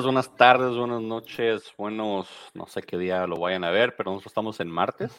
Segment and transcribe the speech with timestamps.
[0.00, 4.10] Días, buenas tardes, buenas noches, buenos, no sé qué día lo vayan a ver, pero
[4.10, 5.12] nosotros estamos en martes,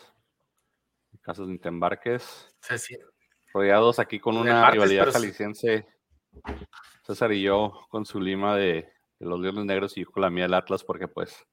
[1.14, 2.20] en Casas de
[2.62, 2.98] Sí, sí.
[3.54, 5.86] rodeados aquí con una martes, rivalidad pero jalisciense,
[7.04, 10.32] César y yo con su lima de, de los Leones Negros y yo con la
[10.32, 11.46] mía del Atlas, porque pues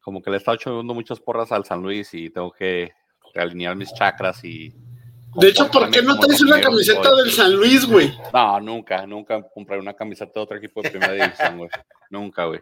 [0.00, 2.90] como que le he estado echando muchas porras al San Luis y tengo que
[3.34, 4.74] realinear mis chakras y...
[5.34, 8.12] De hecho, ¿por qué no traes una camiseta del San Luis, güey?
[8.32, 11.70] No, nunca, nunca compraré una camiseta de otro equipo de primera división, güey.
[12.10, 12.60] Nunca, güey.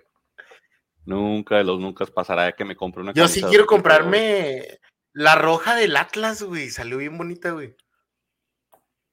[1.04, 3.76] Nunca de los nunca pasará que me compre una Yo sí camiseta de quiero otro
[3.76, 3.98] equipo, güey.
[4.00, 4.78] comprarme
[5.12, 6.68] la roja del Atlas, güey.
[6.70, 7.76] Salió bien bonita, güey.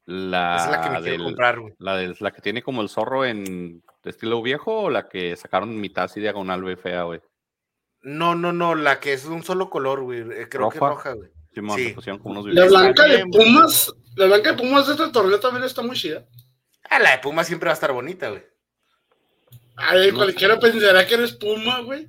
[0.05, 1.73] La, Esa es la que me quiero del- comprar, güey.
[1.79, 5.35] La, del- la que tiene como el zorro en de estilo viejo o la que
[5.37, 7.21] sacaron mitad así diagonal, güey, fea, güey.
[8.01, 10.19] No, no, no, la que es de un solo color, güey.
[10.19, 10.89] eh, Creo que ¿Roja?
[10.89, 11.29] roja, güey.
[11.53, 11.85] Simón, Sí.
[11.89, 15.39] le pusieron como unos La blanca de Pumas, la blanca de Pumas de este torneo
[15.39, 16.25] también está muy chida.
[16.89, 18.43] Ah, la de Puma siempre va a estar bonita, güey.
[19.75, 20.59] Ay, No cualquiera sé.
[20.61, 22.07] pensará que eres Puma, güey.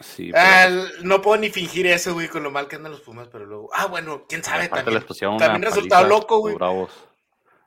[0.00, 0.68] Sí, pero Ah,
[1.02, 3.70] no puedo ni fingir eso, güey, con lo mal que andan los Pumas, pero luego.
[3.74, 4.94] Ah, bueno, quién sabe también.
[4.94, 6.54] les pusieron también resultado loco, güey.
[6.54, 6.90] Bravos.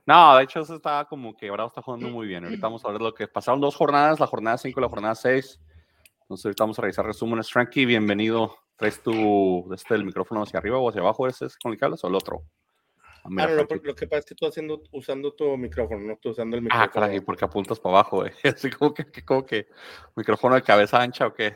[0.05, 2.43] No, de hecho, eso estaba como que Bravo está jugando muy bien.
[2.43, 5.15] Ahorita vamos a ver lo que pasaron dos jornadas, la jornada 5 y la jornada
[5.15, 5.59] 6.
[6.23, 7.49] Entonces, ahorita vamos a revisar resúmenes.
[7.51, 8.57] Frankie, bienvenido.
[8.83, 11.25] ¿Traes tu este, el micrófono hacia arriba o hacia abajo?
[11.25, 12.43] ¿Ese es con el que hablas o el otro?
[13.07, 16.17] Ah, Ah, no, no, lo que pasa es que tú haciendo, usando tu micrófono, no
[16.21, 16.91] tú usando el Ah, micrófono.
[16.91, 18.33] caray, porque apuntas para abajo, güey.
[18.43, 19.67] Así como que, que- como que
[20.17, 21.55] micrófono de cabeza ancha o qué.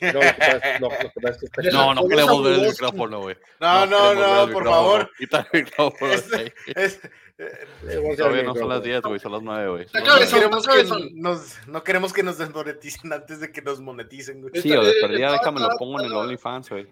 [0.00, 2.44] No, lo que pasa es- no, lo que pasa es que está Deja- No, queremos
[2.44, 3.36] ver el micrófono, güey.
[3.60, 4.70] No, no, no, por micrófono.
[4.70, 5.10] favor.
[5.18, 6.12] Quita el micrófono.
[6.12, 6.32] Es-.
[6.76, 7.00] Es-
[7.38, 8.80] eh, Todavía no son las micrófono.
[8.80, 9.82] 10, güey, son las 9, güey.
[9.84, 11.08] Está Son no, cabezón, queremos está que cabezón.
[11.14, 14.60] nos, no queremos que nos desmoneticen antes de que nos moneticen, güey.
[14.62, 16.86] Sí, o de Está- perdida está- déjame lo está- pongo en el OnlyFans, güey.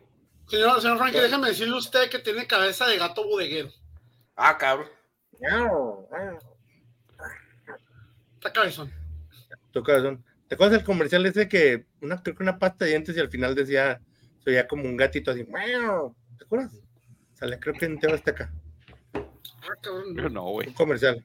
[0.49, 3.69] Señor, señor Frankie, déjame decirle a usted que tiene cabeza de gato bodeguero.
[4.37, 4.89] Ah, cabrón.
[8.35, 8.93] Está cabezón.
[9.73, 10.25] Tu corazón.
[10.49, 13.31] ¿Te acuerdas del comercial ese que una, creo que una pasta de dientes y al
[13.31, 14.01] final decía,
[14.45, 15.45] se oía como un gatito así?
[15.45, 16.73] ¿te acuerdas?
[17.35, 18.53] Sale, creo que en TV Azteca,
[20.31, 20.69] No, güey.
[20.69, 21.25] un comercial.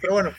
[0.00, 0.30] Pero bueno,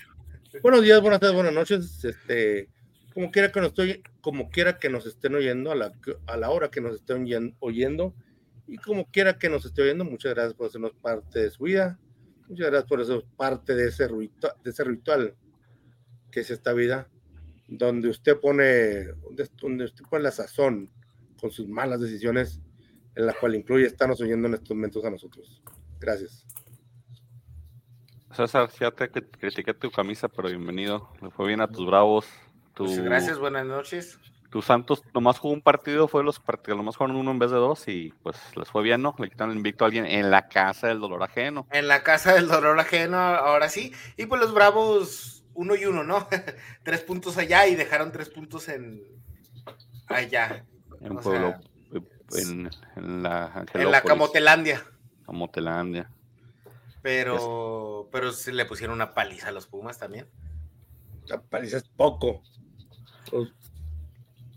[0.61, 2.03] buenos días, buenas tardes, buenas noches.
[2.03, 2.69] Este,
[3.13, 5.93] como quiera que nos estoy, como quiera que nos estén oyendo, a la,
[6.27, 8.13] a la hora que nos estén oyen- oyendo,
[8.67, 11.99] y como quiera que nos esté oyendo, muchas gracias por hacernos parte de su vida.
[12.47, 15.35] Muchas gracias por ser parte de ese, ritual, de ese ritual
[16.31, 17.07] que es esta vida,
[17.67, 19.05] donde usted pone,
[19.61, 20.89] donde usted pone la sazón
[21.39, 22.59] con sus malas decisiones,
[23.15, 25.61] en la cual incluye estarnos oyendo en estos momentos a nosotros.
[25.99, 26.45] Gracias.
[28.31, 31.09] César, ya te cri- critiqué tu camisa, pero bienvenido.
[31.21, 32.25] Le fue bien a tus bravos.
[32.73, 34.17] Tu, Pues gracias, buenas noches.
[34.49, 37.57] Tu Santos nomás jugó un partido, fue los partidos, nomás jugaron uno en vez de
[37.57, 39.13] dos y pues les fue bien, ¿no?
[39.19, 41.67] Le quitaron el invicto a alguien en la casa del dolor ajeno.
[41.71, 43.93] En la casa del dolor ajeno, ahora sí.
[44.17, 46.27] Y pues los Bravos, uno y uno, ¿no?
[46.83, 49.03] tres puntos allá y dejaron tres puntos en
[50.07, 50.65] allá.
[51.01, 51.53] En O Pueblo,
[52.31, 54.01] sea, en, en la en la Angelópolis,
[55.29, 56.03] Camotelandia.
[56.03, 56.19] Camotelandia.
[57.01, 60.27] Pero, pero se le pusieron una paliza a los Pumas también.
[61.27, 62.41] La paliza es poco.
[63.29, 63.49] Pues,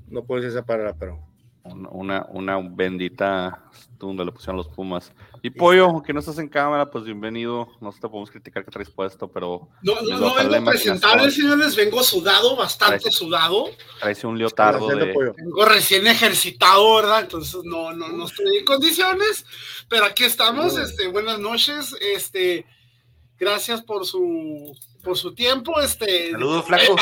[0.08, 1.31] No puedo decir esa palabra, pero.
[1.72, 3.64] Una, una, bendita
[3.98, 5.12] donde le pusieron los Pumas.
[5.42, 7.68] Y Pollo, aunque no estás en cámara, pues bienvenido.
[7.80, 11.30] No te podemos criticar que traes puesto, pero No, no, no vengo presentable, imaginación.
[11.30, 11.76] señores.
[11.76, 13.70] Vengo sudado, bastante sudado.
[14.00, 15.14] traes un leotardo de...
[15.36, 17.22] Vengo recién ejercitado, ¿verdad?
[17.22, 19.44] Entonces no, no, no estoy en condiciones.
[19.88, 20.76] Pero aquí estamos.
[20.76, 21.96] Este, buenas noches.
[22.00, 22.66] Este,
[23.38, 25.80] gracias por su por su tiempo.
[25.80, 26.96] Este, Saludos, flaco.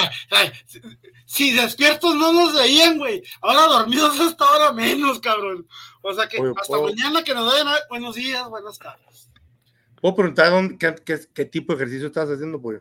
[1.27, 3.23] Si- despiertos no nos veían, güey.
[3.41, 5.67] Ahora dormidos hasta ahora menos, cabrón.
[6.03, 7.77] O sea que Oye, hasta ¿puedo- mañana que nos vayan a...
[7.89, 9.31] Buenos días, buenas tardes.
[10.01, 12.81] ¿Puedo preguntar dónde- qué, qué- qué tipo de ejercicio estás haciendo, pollo?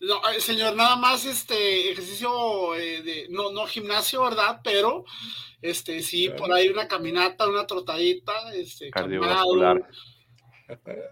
[0.00, 4.60] No, señor, nada más este ejercicio eh, de no no gimnasio, ¿verdad?
[4.64, 5.04] Pero
[5.60, 6.42] este sí Claro.
[6.42, 9.88] por ahí una caminata, una trotadita, este Cardiovascular.
[10.66, 11.02] caminado,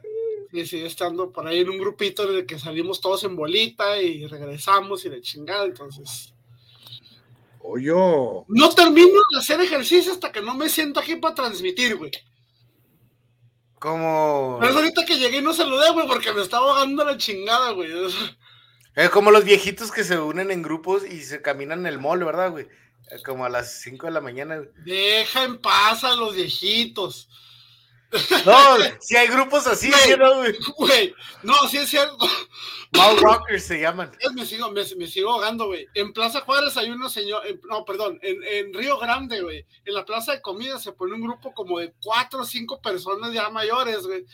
[0.53, 4.01] y sí, estando por ahí en un grupito en el que salimos todos en bolita
[4.01, 6.35] y regresamos y de chingada, entonces
[7.63, 12.11] Oye, no termino de hacer ejercicio hasta que no me siento aquí para transmitir, güey.
[13.79, 17.17] Como, Pero es ahorita que llegué y no saludé, güey, porque me estaba ahogando la
[17.17, 17.91] chingada, güey.
[18.95, 22.25] es como los viejitos que se unen en grupos y se caminan en el mall,
[22.25, 22.69] ¿verdad, güey?
[23.25, 24.57] Como a las 5 de la mañana.
[24.57, 24.69] güey.
[24.85, 27.29] Deja en paz a los viejitos.
[28.45, 30.01] No, si hay grupos así, Güey.
[30.03, 30.57] ¿sí, no, güey?
[30.77, 32.17] Güey, no, sí es cierto.
[32.93, 34.11] Mall Rockers se llaman.
[34.35, 35.87] Me sigo, me, me sigo ahogando, güey.
[35.95, 39.65] En Plaza Juárez hay unos señor, en- no, perdón, en, en Río Grande, güey.
[39.85, 43.33] En la plaza de comida se pone un grupo como de cuatro o cinco personas
[43.33, 44.25] ya mayores, güey.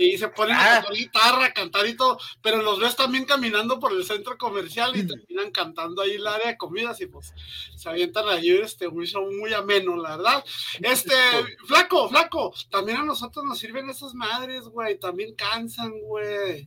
[0.00, 3.78] Y se ponen a tocar guitarra, a cantar y todo, pero los ves también caminando
[3.78, 7.34] por el centro comercial y terminan cantando ahí el área de comidas y pues
[7.76, 10.44] se avientan ahí este un show muy ameno, la verdad.
[10.80, 11.14] Este,
[11.66, 16.66] flaco, flaco, también a nosotros nos sirven esas madres, güey, también cansan, güey.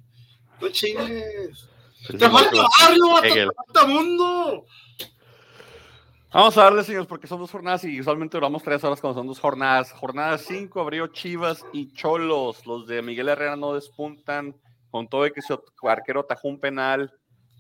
[0.61, 1.69] No chingues.
[2.07, 4.65] Te falta barrio, te falta mundo.
[6.33, 9.27] Vamos a darle, señores, porque son dos jornadas y usualmente duramos tres horas cuando son
[9.27, 9.91] dos jornadas.
[9.91, 12.65] Jornada 5 abrió Chivas y Cholos.
[12.65, 14.55] Los de Miguel Herrera no despuntan.
[14.89, 17.11] Con todo y que su arquero atajó un penal.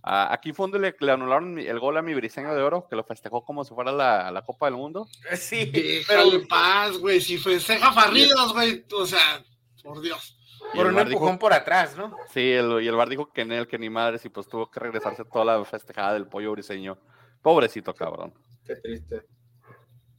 [0.03, 2.95] Ah, aquí fue donde le, le anularon el gol a mi briseño de oro, que
[2.95, 5.07] lo festejó como si fuera la, la Copa del Mundo.
[5.35, 7.21] Sí, Déjale pero en paz, güey.
[7.21, 8.85] Si festeja farridas, güey.
[8.95, 9.43] O sea,
[9.83, 10.37] por Dios.
[10.73, 12.15] Y por el un VAR dijo- empujón por atrás, ¿no?
[12.31, 14.69] Sí, el- y el bar dijo que en él, que ni madres, y pues tuvo
[14.69, 16.97] que regresarse toda la festejada del pollo briseño.
[17.41, 18.33] Pobrecito cabrón.
[18.65, 19.23] Qué triste.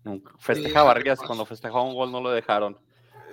[0.04, 0.32] Nunca.
[0.32, 0.94] Sí, Festejaba
[1.26, 2.78] cuando festejaba un gol no lo dejaron.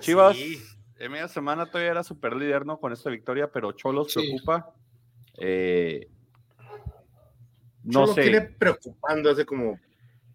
[0.00, 0.60] Chivas, Sí.
[0.98, 2.80] en media semana todavía era super líder, ¿no?
[2.80, 4.20] Con esta victoria, pero Cholos Sí.
[4.20, 4.74] preocupa.
[5.38, 6.08] Eh,
[7.84, 8.22] no Solo sé.
[8.22, 9.78] tiene preocupando hace como.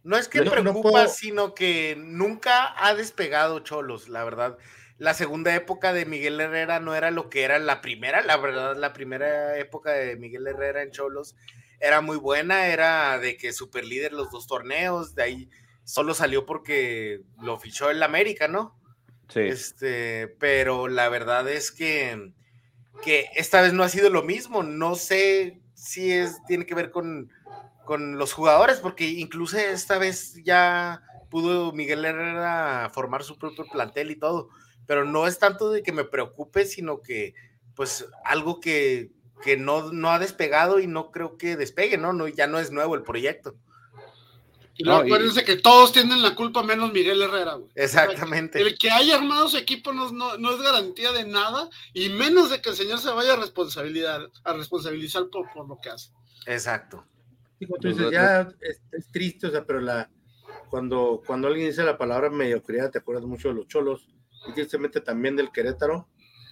[0.04, 4.58] No es que No- no preocupa, puedo- sino que nunca ha despegado Cholos, la verdad.
[4.98, 8.76] La segunda época de Miguel Herrera no era lo que era la primera, la verdad,
[8.78, 11.36] la primera época de Miguel Herrera en Cholos
[11.80, 15.50] era muy buena, era de que super líder los dos torneos, de ahí
[15.84, 18.78] solo salió porque lo fichó el América, ¿no?
[19.30, 19.42] Sí.
[19.42, 22.34] Este, pero la verdad es que,
[23.04, 24.64] que esta vez no ha sido lo mismo.
[24.64, 27.32] No sé si es, tiene que ver con,
[27.86, 34.12] con los jugadores, porque incluso esta vez ya pudo Miguel Herrera formar su propio plantel
[34.12, 34.50] y todo.
[34.86, 37.34] Pero no es tanto de que me preocupe, sino que,
[37.76, 39.12] pues, algo que,
[39.44, 42.14] que no, no ha despegado y no creo que despegue, ¿no?
[42.14, 43.56] no ya no es nuevo el proyecto.
[44.80, 47.70] Y luego No, y- acuérdense que todos tienen la culpa menos Miguel Herrera, güey.
[47.76, 48.62] Exactamente.
[48.62, 52.50] El que haya armado su equipo no, no, no es garantía de nada, y menos
[52.52, 56.12] de que el señor se vaya a responsabilizar, a responsabilizar por, por lo que hace.
[56.46, 57.06] Exacto.
[57.60, 60.10] Digo, tú Pues, dices, no- ya es, es triste, o sea, pero la
[60.70, 64.08] cuando, cuando alguien dice la palabra mediocridad, te acuerdas mucho de los cholos,
[64.48, 66.08] y tristemente también del Querétaro.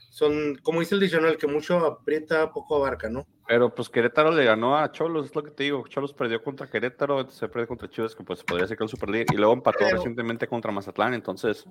[0.09, 3.25] Son, como dice el diccionario, el que mucho aprieta, poco abarca, ¿no?
[3.47, 5.85] Pero pues Querétaro le ganó a Cholos, es lo que te digo.
[5.87, 9.09] Cholos perdió contra Querétaro, se perdió contra Chivas, que pues podría ser que el super
[9.09, 11.65] líder, y luego empató Pero- recientemente contra Mazatlán, entonces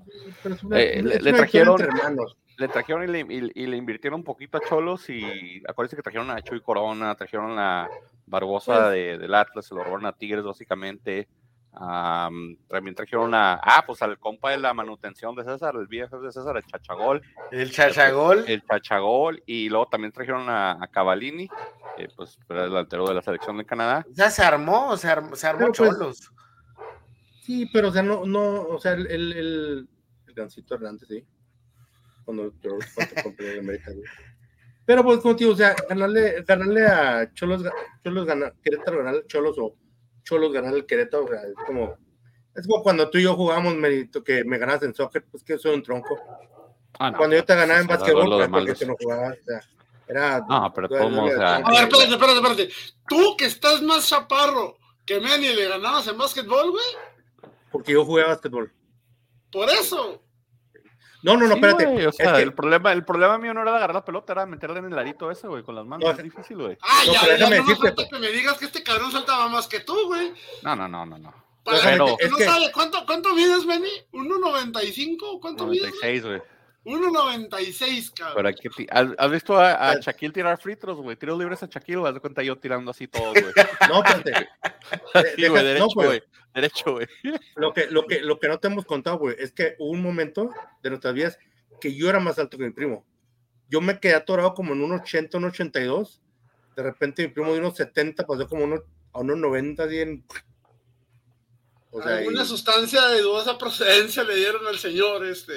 [0.63, 2.37] una- Eh, le- trajeron- hermanos.
[2.59, 6.03] le trajeron y le, y- y le invirtieron un poquito a Cholos y acuérdense que
[6.03, 7.89] trajeron a Chuy Corona, trajeron a
[8.27, 11.29] Barbosa Pues- de, del Atlas, se lo robaron a Tigres básicamente.
[11.76, 16.21] Am, también trajeron a, ah, pues al compa de la manutención de César, el viejo
[16.21, 18.44] de César, el Chachagol, El chachagol.
[18.47, 21.49] el Chachagol, y luego también trajeron a, a Cavalini,
[21.97, 24.06] que pues era el delantero de la selección de Canadá.
[24.11, 26.32] Ya se armó, se armó, se armó pues, Cholos.
[27.43, 29.88] Sí, pero o sea, no, no, o sea, el, el, el,
[30.29, 31.27] el Gancito Hernández, sí.
[32.25, 33.91] Cuando yo cuando compré en América.
[34.87, 37.65] Pero pues digo, o sea, ganarle, ganarle a Cholos,
[38.03, 39.75] Cholos ganar, Querétaro ganarle a Cholos o
[40.25, 41.97] Cholos ganarle al Querétaro, o sea, es como,
[42.55, 45.59] es como cuando tú y yo jugamos, merito, que me ganas en soccer, pues que
[45.59, 46.19] soy un tronco.
[46.99, 49.61] Ah, no, Cuando yo te ganaba en básquetbol, pues porque te no jugabas, o sea,
[50.06, 50.41] era...
[50.49, 52.69] No, pero de todos modos, o sea, A ver, espérate, espérate, espérate.
[53.08, 57.53] Tú que estás más chaparro que Manny le ganabas en básquetbol, güey.
[57.70, 58.72] Porque yo jugué a básquetbol.
[59.51, 60.24] Por eso.
[61.25, 61.87] No, no, no, Sí, espérate.
[61.87, 64.33] güey, o es sea, que- el, problema, el problema mío no era agarrar la pelota,
[64.35, 66.05] era meterla en el arito ese, güey, con las manos.
[66.05, 66.77] No, es difícil, güey.
[66.83, 68.83] Ah, No, ya, pero ya déjame no me decirte, falta que me digas que este
[68.83, 70.33] cabrón saltaba más que tú, güey.
[70.63, 71.35] No, no, no, no, no.
[71.65, 73.89] Para Pero- que Es no que- sabe cuánto, cuánto mides, Manny.
[74.13, 75.41] ¿1.95?
[75.41, 75.85] ¿Cuánto mides?
[75.95, 76.43] 96, güey.
[76.84, 78.34] 1.96, cabrón.
[78.36, 80.00] Pero aquí, ti- ¿has, has visto a, a.
[80.00, 81.17] Shaquille tirar free throws, güey?
[81.17, 83.44] Tiros libres a Shaquille, haz de cuenta yo tirando así todo, güey.
[83.88, 84.48] No, espérate.
[85.36, 86.22] Sí, güey, no, derecho, güey.
[86.55, 87.06] Derecho, güey.
[87.56, 90.03] Lo que, lo, que, lo que no te hemos contado, güey, es que hubo un
[90.03, 90.50] momento
[90.82, 91.38] de nuestras vidas
[91.81, 93.05] que yo era más alto que mi primo.
[93.69, 96.20] Yo me quedé atorado como en un 80, un 82.
[96.76, 100.24] De repente mi primo de unos 70 pasó como uno, a unos 90, bien.
[101.91, 105.53] O sea, Alguna y- sustancia de dudosa procedencia le dieron al señor, este.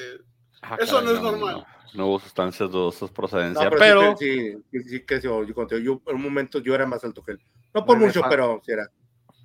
[0.61, 1.55] Ah, Eso no es no, normal.
[1.57, 5.43] No, no hubo sustancias dudosas no, procedencia, pero, pero, sí, sí, sí, sí creció.
[5.43, 7.41] Yo, conté, yo en un momento yo era más alto que él.
[7.73, 8.89] No por mucho, pero sí era.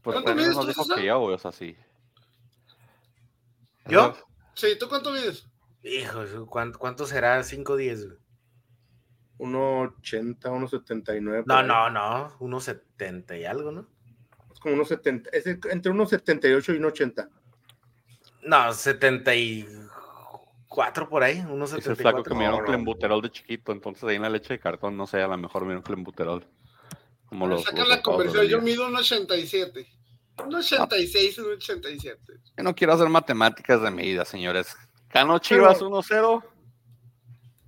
[0.02, 0.98] pues ¿Cuánto mides tú, dijo César?
[0.98, 1.76] que yo, güey, o sea, sí.
[3.86, 4.14] ¿Yo?
[4.54, 5.46] Sí, ¿tú cuánto mides?
[5.82, 7.40] Hijo, ¿cuánto, cuánto será?
[7.40, 8.06] ¿5 10?
[8.06, 8.22] güey?
[9.38, 11.44] 1,80, 1,79.
[11.46, 12.36] No, no, no.
[12.38, 13.88] Unos 70 y algo, ¿no?
[14.52, 17.28] Es como unos 70, es entre unos 78 y 1,80.
[18.44, 18.72] No,
[20.72, 21.44] 74 por ahí.
[21.48, 22.22] Unos Ese flaco 74.
[22.24, 25.20] que me dieron clembuterol de chiquito, entonces ahí en la leche de cartón, no sé,
[25.20, 26.46] a lo mejor me dieron clembuterol.
[27.26, 29.86] Como los, Saca los la conversión, yo mido un 87.
[30.44, 32.20] Un 86, un 87.
[32.56, 34.76] Yo no quiero hacer matemáticas de medida, señores.
[35.12, 36.42] Ganó Chivas 1-0.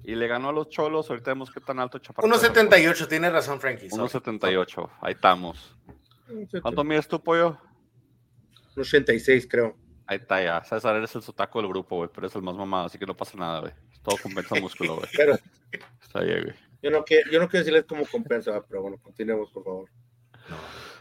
[0.06, 1.08] Y le ganó a los Cholos.
[1.08, 2.28] Ahorita vemos qué tan alto Chaparro.
[2.28, 3.88] 1.78, tiene razón, Frankie.
[3.88, 4.04] sorry.
[4.04, 4.90] 1.78.
[5.00, 5.74] Ahí estamos.
[6.60, 7.58] ¿Cuánto mides tú, pollo?
[8.76, 9.76] 86, creo.
[10.06, 10.62] Ahí está ya.
[10.64, 12.10] César, eres el sotaco del grupo, güey.
[12.14, 13.72] Pero es el más mamado, así que no pasa nada, güey.
[14.02, 15.08] Todo compensa músculo, güey.
[15.16, 15.38] Pero
[16.02, 16.54] Está bien, güey.
[16.82, 19.88] yo no, quiero, yo no quiero decirles cómo compensa, pero bueno, continuemos, por favor.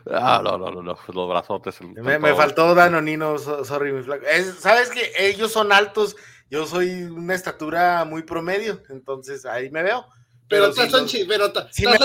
[0.09, 0.97] Ah, no, no, no, no.
[1.13, 1.79] Los brazotes.
[1.81, 4.25] el- Me, me faltó Danonino, so- sorry, mi flaco.
[4.25, 6.15] Es- Sabes que ellos son altos,
[6.49, 10.05] yo soy una estatura muy promedio, entonces ahí me veo.
[10.49, 11.97] Pero si estás los- anchi- pero si me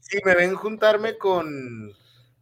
[0.00, 1.92] si me ven juntarme con,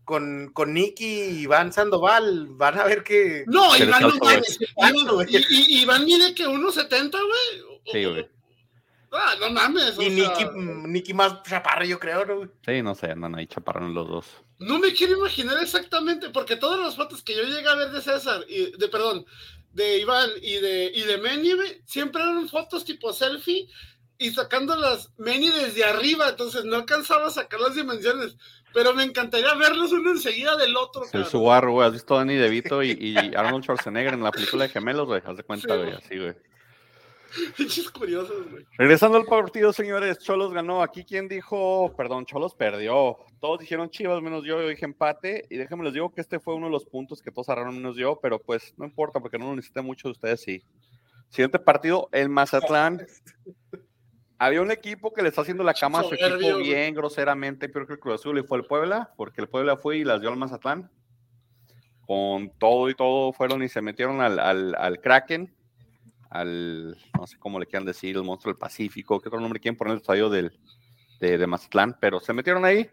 [0.06, 3.44] con, con Nicky y Iván Sandoval, van a ver que.
[3.46, 4.58] No, Iván no mames.
[4.60, 7.80] Iván- y- y- Iván mide que 1.70, güey.
[7.92, 8.26] Sí, güey.
[9.12, 9.94] Ah, no mames.
[9.98, 12.36] Y sea, Nicky, mm, Nicky más chaparro, yo creo, ¿no?
[12.36, 12.48] güey?
[12.64, 14.26] Sí, no sé, andan ahí chaparrones los dos.
[14.58, 18.00] No me quiero imaginar exactamente, porque todas las fotos que yo llegué a ver de
[18.00, 19.26] César, y de perdón,
[19.72, 23.68] de Iván y de, y de siempre eran fotos tipo selfie
[24.18, 28.36] y sacando las Meni desde arriba, entonces no alcanzaba a sacar las dimensiones.
[28.72, 31.04] Pero me encantaría verlos uno enseguida del otro.
[31.04, 31.30] El cabrón.
[31.30, 31.86] Subaru, güey.
[31.86, 35.22] ¿Has visto a Danny DeVito y, y Arnold Schwarzenegger en la película de Gemelos, güey?
[35.24, 35.92] Haz de cuenta, Sí, güey.
[35.94, 36.34] Así, güey.
[37.56, 38.66] Pinches curiosos, güey.
[38.76, 40.82] Regresando al partido, señores, Cholos ganó.
[40.82, 41.94] Aquí, ¿quién dijo?
[41.96, 43.18] Perdón, Cholos perdió.
[43.40, 44.60] Todos dijeron Chivas, menos yo.
[44.60, 45.46] Yo dije empate.
[45.48, 47.96] Y déjenme les digo que este fue uno de los puntos que todos agarraron menos
[47.96, 48.18] yo.
[48.20, 50.62] Pero pues no importa, porque no lo necesité mucho de ustedes, sí.
[51.30, 53.06] Siguiente partido, el Mazatlán.
[54.38, 57.86] Había un equipo que le está haciendo la cama a su equipo bien groseramente, peor
[57.86, 60.28] que el Cruz Azul, y fue el Puebla, porque el Puebla fue y las dio
[60.30, 60.90] al Mazatlán.
[62.06, 65.52] Con todo y todo fueron y se metieron al, al, al Kraken,
[66.30, 69.76] al, no sé cómo le quieran decir, el monstruo del Pacífico, qué otro nombre quieren
[69.76, 70.56] poner el estadio del,
[71.18, 72.88] de, de Mazatlán, pero se metieron ahí,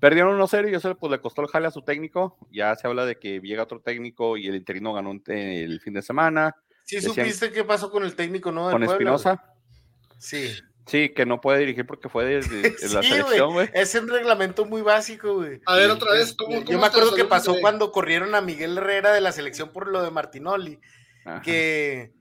[0.00, 2.38] perdieron 1-0 y eso pues, le costó el jale a su técnico.
[2.50, 6.02] Ya se habla de que llega otro técnico y el interino ganó el fin de
[6.02, 8.68] semana Sí, Decían- supiste qué pasó con el técnico, ¿no?
[8.68, 9.44] del con Puebla, Espinosa.
[10.18, 10.50] Sí.
[10.86, 13.68] Sí, que no puede dirigir porque fue de, de- de la selección, güey.
[13.72, 15.60] Es un reglamento muy básico, güey.
[15.66, 18.40] A ver, otra vez, ¿cómo, Yo cómo me acuerdo que pasó de- cuando corrieron a
[18.40, 20.78] Miguel Herrera de la selección por lo de Martinoli,
[21.24, 21.42] Ajá.
[21.42, 22.12] que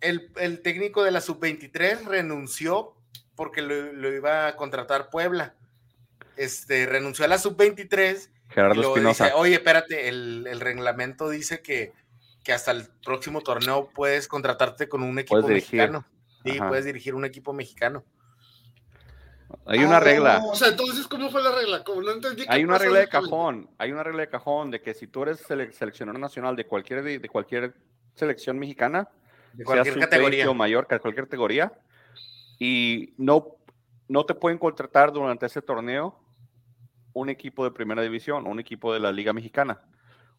[0.00, 2.94] el, el técnico de la sub-23 renunció
[3.34, 5.54] porque lo, lo iba a contratar Puebla.
[6.36, 9.24] Este, renunció a la sub-23 y Gerardo luego Espinosa.
[9.24, 11.92] dice, oye, espérate, el, el reglamento dice que,
[12.44, 16.06] que hasta el próximo torneo puedes contratarte con un equipo mexicano.
[16.46, 16.68] Sí, Ajá.
[16.68, 18.04] puedes dirigir un equipo mexicano.
[19.66, 20.42] Hay una Ah, regla.
[20.44, 21.82] O sea, entonces, ¿cómo fue la regla?
[21.84, 24.94] Como no entendí Hay una regla de cajón, hay una regla de cajón de que
[24.94, 27.74] si tú eres sele- seleccionador nacional de cualquier, de, de cualquier
[28.14, 29.08] selección mexicana,
[29.52, 30.50] De cualquier sub-20 categoría.
[30.50, 31.72] o mayor, que cualquier categoría,
[32.58, 33.56] y no,
[34.08, 36.18] no te pueden contratar durante ese torneo
[37.12, 39.80] un equipo de primera división, un equipo de la Liga Mexicana.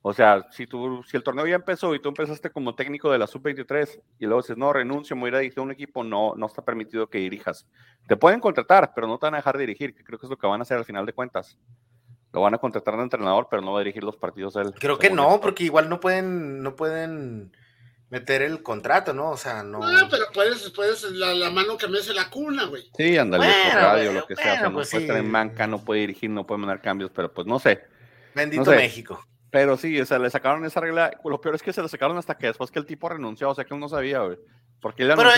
[0.10, 3.18] O sea, si, tú, si el torneo ya empezó y tú empezaste como técnico de
[3.18, 5.72] la sub-23 y luego dices, no, renuncio, me voy a ir a dirigir a un
[5.72, 7.68] equipo, no, no está permitido que dirijas.
[8.08, 10.38] Te pueden contratar, pero no te van a dejar dirigir, que creo que es lo
[10.38, 11.58] que van a hacer al final de cuentas.
[12.32, 14.74] Lo van a contratar de entrenador, pero no va a dirigir los partidos él.
[14.80, 17.52] Creo que no, porque igual no pueden, no pueden
[18.10, 19.32] meter el contrato, ¿no?
[19.32, 19.84] O sea, no.
[19.84, 22.90] Ah, pero puedes, puedes la, la mano que me hace la cuna, güey.
[22.96, 24.42] Sí, ándale, Bueno, por radio, bueno, lo que sea.
[24.42, 25.06] o sea, bueno, no pues puede sí.
[25.06, 27.82] estar en banca, no puede dirigir, no puede mandar cambios, pero pues no sé.
[28.34, 28.78] Bendito no sé.
[28.78, 29.22] México.
[29.58, 31.10] Pero sí, o sea, le sacaron esa regla.
[31.26, 33.56] Lo peor es que se la sacaron hasta que después que el tipo renunció, o
[33.56, 34.38] sea que uno no sabía, güey.
[34.80, 35.32] Porque él Pero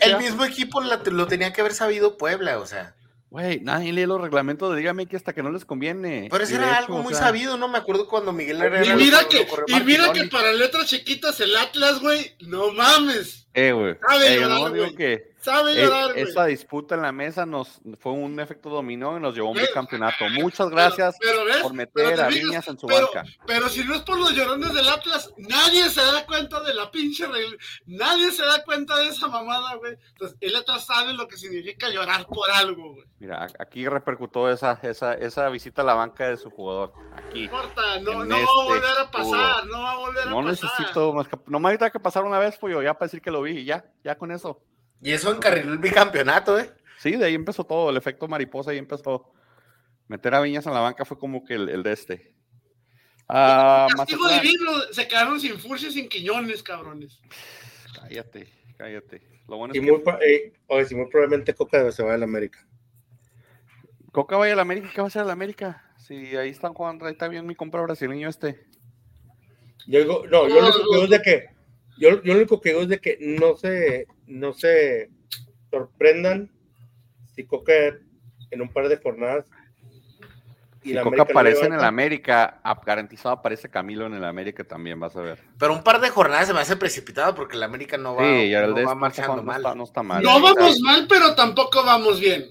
[0.00, 2.94] el, mismo equipo la- lo tenía que haber sabido Puebla, o sea.
[3.30, 6.28] Güey, nadie lee los reglamentos de Dígame que hasta que no les conviene.
[6.30, 7.66] Pero eso era hecho, algo o muy sea, sabido, ¿no?
[7.66, 8.84] Me acuerdo cuando Miguel Herrera.
[8.86, 12.70] Y lo- mira lo que, y mira que para letras chiquitas el Atlas, güey, no
[12.72, 13.43] mames.
[13.54, 13.96] Eh, güey.
[14.06, 14.96] Sabe Eh, yo llorar, no digo güey.
[14.96, 19.20] que Sabe eh, llorar, esa disputa en la mesa nos fue un efecto dominó y
[19.20, 20.24] nos llevó a un Pero- bicampeonato.
[20.30, 23.24] Muchas gracias Pero, pero ves, por meter te a Viñas en su pero, banca.
[23.46, 26.90] pero si no es por los llorones del Atlas, nadie se da cuenta de la
[26.90, 27.56] pinche regla.
[27.84, 29.98] Nadie se da cuenta de esa mamada, güey.
[30.12, 33.04] Entonces, el Atlas sabe lo que significa llorar por algo, güey.
[33.18, 36.92] Mira, aquí repercutó esa, esa, esa visita a la banca de su jugador.
[37.16, 37.48] Aquí.
[37.48, 40.30] No importa, no, no va a este volver a pasar, no va a volver a
[40.30, 40.50] No pasar.
[40.50, 43.30] necesito más que, no me necesita que pasar una vez, pues ya para decir que
[43.30, 44.62] lo vi y ya, ya con eso.
[45.00, 46.72] Y eso encarriló el bicampeonato, ¿eh?
[46.98, 49.32] Sí, de ahí empezó todo, el efecto mariposa, ahí empezó.
[50.08, 52.34] Meter a Viñas en la banca fue como que el, el de este.
[53.28, 57.20] Ah, Castigo divino, se quedaron sin Furcio y sin Quiñones, cabrones.
[57.94, 59.22] Cállate, cállate.
[59.48, 62.18] Lo bueno es Y que muy, eh, oye, sí, muy probablemente Coca se va a
[62.18, 62.66] la América.
[64.12, 65.90] Coca vaya a la América, ¿qué va a hacer a la América?
[65.98, 68.66] Si ahí están jugando, ahí está bien mi compra brasileño este.
[69.86, 71.46] Yo digo, no, yo lo único que digo es de que,
[71.98, 75.10] yo, yo lo único que digo es de que no se, no se
[75.70, 76.50] sorprendan
[77.34, 77.72] si Coca
[78.50, 79.46] en un par de jornadas
[80.82, 84.24] y Si la Coca América no aparece en el América, garantizado aparece Camilo en el
[84.24, 85.38] América también, vas a ver.
[85.58, 88.44] Pero un par de jornadas se me hace precipitado porque el América no va, Sí,
[88.48, 89.56] y el no va marchando no mal.
[89.56, 90.22] está- no está mal.
[90.22, 92.44] No vamos mal, pero tampoco vamos bien.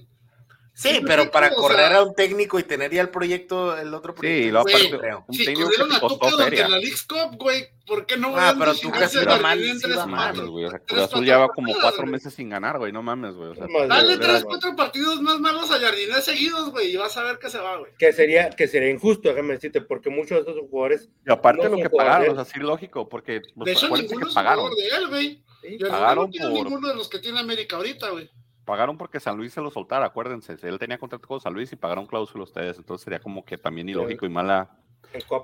[0.76, 4.44] Sí, pero para correr a un técnico y tener ya el proyecto, el otro proyecto.
[4.44, 5.24] Sí, Güey, aparte, creo.
[5.28, 8.16] un Si técnico que corrieron a costó Tuca durante la League's Cup, güey, ¿por qué
[8.16, 10.64] no Ah, pero a Tuca a va mal, No mames, güey.
[10.64, 12.90] O sea, Cruz Azul lleva como cuatro meses sin ganar, güey.
[12.90, 13.50] No mames, güey.
[13.50, 17.22] O sea, Dale tres, cuatro partidos más malos a Jardines seguidos, güey, y vas a
[17.22, 17.92] ver que se va, güey.
[17.96, 21.76] Que sería, que sería injusto, déjame decirte, porque muchos de estos jugadores y aparte no
[21.76, 24.64] lo que pagaron, o sea, sí, lógico, porque pues, De hecho, ninguno es pagaron.
[24.70, 25.44] jugador de él, güey.
[25.88, 28.28] Pagaron por- ninguno de los que tiene América ahorita, güey.
[28.64, 30.56] Pagaron porque San Luis se lo soltara, acuérdense.
[30.62, 32.78] Él tenía contrato con San Luis y pagaron cláusula ustedes.
[32.78, 34.70] Entonces sería como que también ilógico y mala,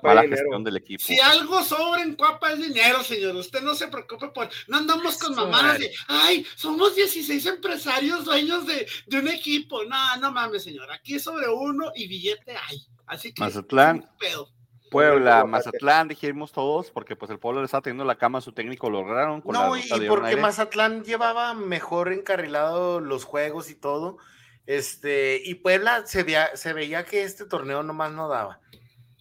[0.02, 0.42] mala dinero.
[0.42, 1.04] gestión del equipo.
[1.04, 3.36] Si algo sobra en Cuapa es dinero, señor.
[3.36, 4.48] Usted no se preocupe por.
[4.68, 5.92] No andamos con mamadas de.
[6.08, 9.84] Ay, somos 16 empresarios dueños de, de un equipo.
[9.84, 10.90] No, no mames, señor.
[10.90, 12.86] Aquí es sobre uno y billete hay.
[13.06, 13.42] Así que.
[13.42, 14.08] Mazatlán.
[14.18, 14.48] pedo.
[14.90, 15.44] Puebla.
[15.44, 18.90] Mazatlán, dijimos todos, porque pues el pueblo le estaba teniendo la cama a su técnico,
[18.90, 20.37] lo lograron con No, la y, y porque.
[20.37, 24.18] Mazatlán llevaba mejor encarrilado los juegos y todo.
[24.66, 28.61] Este, y Puebla se veía, se veía que este torneo nomás no daba.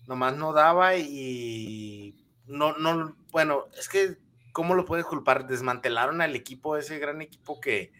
[0.07, 4.17] Nomás no daba y no, no, bueno, es que,
[4.51, 5.47] ¿cómo lo puedes culpar?
[5.47, 7.93] Desmantelaron al equipo, ese gran equipo que,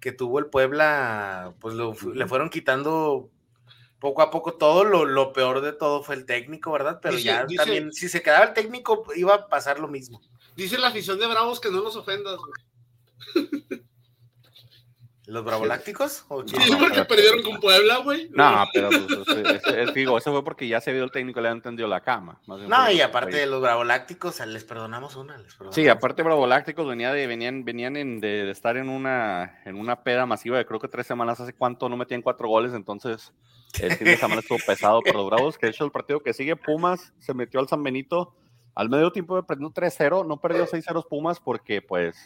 [0.00, 3.30] que tuvo el Puebla, pues lo le fueron quitando
[4.06, 7.00] poco a poco todo, lo, lo peor de todo fue el técnico, ¿verdad?
[7.02, 10.20] Pero Dice- ya dice- también, si se quedaba el técnico, iba a pasar lo mismo.
[10.54, 13.75] Dice la afición de Bravos que no los ofendas, güey.
[15.26, 16.24] ¿Los bravolácticos?
[16.28, 16.60] ¿O quién?
[16.62, 18.28] Sí, no, porque pero- perdieron con Puebla, güey.
[18.30, 21.88] No, pero pues, digo, eso fue porque ya se vio el técnico, le han entendido
[21.88, 22.40] la cama.
[22.46, 25.36] más No, y aparte de los bravolácticos, les perdonamos una.
[25.36, 28.88] Les perdonamos Sí, aparte Bravo Lácticos venía de, venían, venían en- de, de estar en
[28.88, 32.48] una, en una peda masiva de creo que tres semanas hace cuánto no metían cuatro
[32.48, 33.32] goles, entonces
[33.80, 36.32] el fin de semana estuvo pesado para los Bravos, que de hecho el partido que
[36.34, 38.34] sigue Pumas se metió al San Benito
[38.76, 42.16] al medio tiempo de perdió 3-0, no perdió 6-0 Pumas porque pues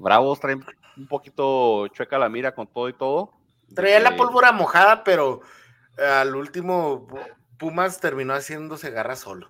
[0.00, 0.64] Bravos traen
[0.96, 3.32] un poquito chueca la mira con todo y todo.
[3.74, 5.40] Traía la Eh, pólvora mojada, pero
[5.98, 7.06] eh, al último
[7.58, 9.46] Pumas terminó haciéndose garra solo.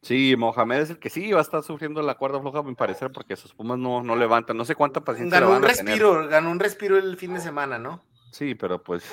[0.00, 2.74] Sí, Mohamed es el que sí va a estar sufriendo la cuerda floja, a mi
[2.74, 4.56] parecer, porque sus Pumas no, no levantan.
[4.56, 5.76] No sé cuánta paciencia Ganó un a tener.
[5.76, 8.02] respiro, ganó un respiro el fin de semana, ¿no?
[8.32, 9.04] Sí, pero pues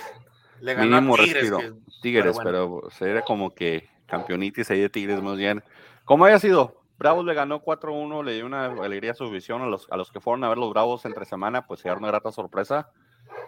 [0.62, 1.50] Le ganó Mínimo a Tigres.
[1.52, 1.58] respiro.
[1.60, 2.50] que- Tigres, bueno.
[2.50, 5.64] pero, pues, era como que campeonitis ahí de Tigres más bien.
[6.06, 6.79] ¿Cómo haya sido?
[7.00, 10.12] Bravos le ganó 4-1, le dio una alegría a su visión a los, a los
[10.12, 12.92] que fueron a ver los Bravos entre semana, pues se dieron una grata sorpresa.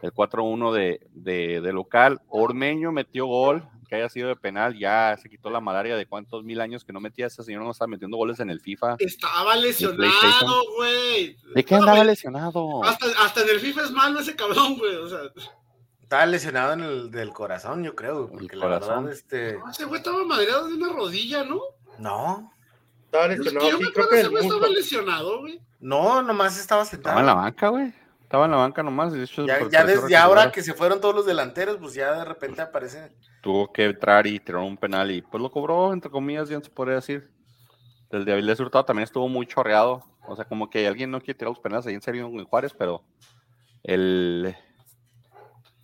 [0.01, 2.21] El 4-1 de, de, de local.
[2.29, 6.43] Ormeño metió gol, que haya sido de penal, ya se quitó la malaria de cuántos
[6.43, 8.95] mil años que no metía ese señor, no estaba metiendo goles en el FIFA.
[8.99, 11.35] Estaba lesionado, güey.
[11.53, 12.83] ¿De qué No, andaba lesionado?
[12.83, 14.95] Hasta, hasta en el FIFA es malo ese cabrón, güey.
[14.95, 15.19] O sea,
[16.01, 18.25] Estaba lesionado en el del corazón, yo creo.
[18.25, 19.05] El Porque la corazón.
[19.05, 19.57] verdad, este.
[19.69, 21.59] ese güey estaba madreado de una rodilla, ¿no?
[21.99, 22.51] No,
[23.11, 25.61] Estaba Es que lesionado, yo sí, me creo acuerdo que el estaba lesionado, güey.
[25.81, 27.09] no, nomás estaba sentado.
[27.09, 27.93] Estaba en la banca, güey.
[28.21, 29.13] Estaba en la banca nomás.
[29.13, 32.23] y de hecho, Ya, desde ahora que se fueron todos los delanteros, pues ya de
[32.25, 33.11] repente aparece.
[33.41, 36.69] tuvo que entrar y tirar un penal y pues lo cobró, entre comillas, ya se
[36.69, 37.29] podría decir.
[38.11, 40.03] El de Avilés Hurtado también estuvo muy chorreado.
[40.27, 42.73] O sea, como que alguien no quiere tirar los penales ahí en serio en Juárez,
[42.77, 43.03] pero
[43.83, 44.55] el,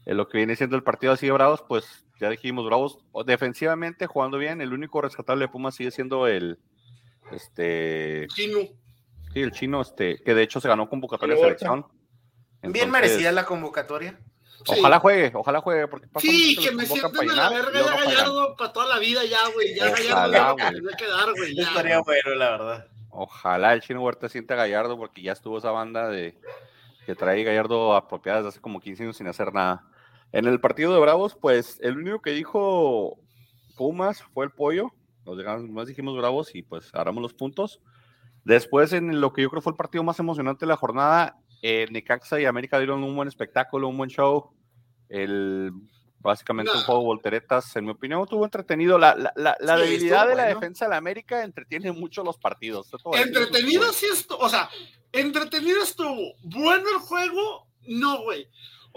[0.06, 4.08] el lo que viene siendo el partido así de Bravos, pues ya dijimos, Bravos defensivamente
[4.08, 4.62] jugando bien.
[4.62, 6.60] El único rescatable de Pumas sigue siendo el
[7.32, 8.60] este Chino.
[9.34, 11.86] sí, el chino, este, que de hecho se ganó convocatoria de selección.
[12.63, 14.20] Bien merecida la convocatoria.
[14.66, 14.74] Sí.
[14.80, 18.06] Ojalá juegue, ojalá juegue, porque pasa Sí, que me a la verga ya.
[18.06, 19.76] Gallardo para toda la vida ya, güey.
[19.76, 21.56] Ya Ojalá, Gallardo me voy a quedar, güey.
[21.56, 21.63] ya.
[21.63, 22.88] Estaría bueno, la verdad.
[23.12, 26.38] Ojalá el Chino Huerta sienta a Gallardo porque ya estuvo esa banda de
[27.06, 29.86] que trae Gallardo apropiada desde hace como 15 años sin hacer nada.
[30.34, 33.18] En el partido de Bravos, pues el único que dijo
[33.78, 34.92] Pumas fue el pollo.
[35.28, 37.82] Los demás más dijimos Bravos y pues agarramos los puntos.
[38.46, 41.86] Después, en lo que yo creo fue el partido más emocionante de la jornada, eh,
[41.92, 44.52] Necaxa y América dieron un buen espectáculo, un buen show.
[45.10, 45.72] El,
[46.20, 48.98] básicamente un juego de volteretas, en mi opinión, estuvo entretenido.
[48.98, 52.38] La, la, la, la Sí, debilidad de la defensa de la América entretiene mucho los
[52.38, 52.90] partidos.
[53.13, 54.70] Entretenido sí estuvo, o sea,
[55.12, 56.36] entretenido estuvo.
[56.44, 58.48] Bueno el juego, no, güey.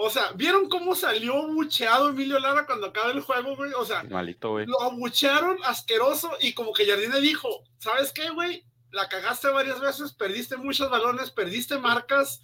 [0.03, 3.73] O sea, ¿vieron cómo salió bucheado Emilio Lara cuando acaba el juego, güey?
[3.75, 4.65] O sea, Malito, güey.
[4.65, 8.65] lo abuchearon asqueroso y como que Jardine dijo, ¿sabes qué, güey?
[8.93, 12.41] La cagaste varias veces, perdiste muchos balones, perdiste marcas.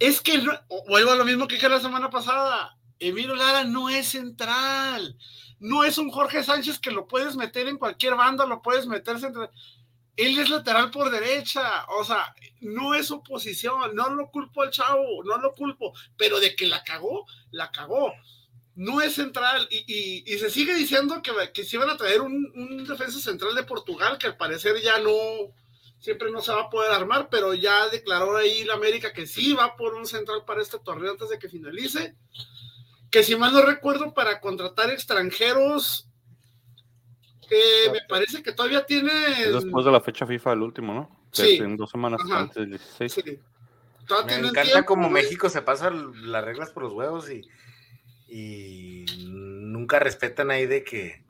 [0.00, 0.52] Es que, no,
[0.88, 5.16] vuelvo a lo mismo que dije la semana pasada, Emilio Lara no es central,
[5.60, 9.20] no es un Jorge Sánchez que lo puedes meter en cualquier banda, lo puedes meter
[9.20, 9.50] central.
[10.16, 14.70] Él es lateral por derecha, o sea, no es su posición, no lo culpo al
[14.70, 18.12] chavo, no lo culpo, pero de que la cagó, la cagó.
[18.76, 22.84] no es central y, se sigue diciendo que, que se iban a traer un, un,
[22.86, 25.12] defensa central de Portugal que al parecer ya no,
[25.98, 29.54] siempre no se va a poder armar, pero ya declaró ahí la América que sí
[29.54, 32.14] va por un central para este torneo antes de que finalice.
[33.10, 36.08] Que si mal no recuerdo, para contratar extranjeros,
[37.50, 39.12] eh, me parece que todavía tiene.
[39.52, 41.26] Después de la fecha FIFA del último, ¿no?
[41.32, 41.56] Sí.
[41.56, 43.12] En dos semanas antes del 16.
[43.12, 43.22] Sí.
[44.26, 47.42] Me encanta como México se pasa las reglas por los huevos y,
[48.28, 51.25] y nunca respetan ahí de que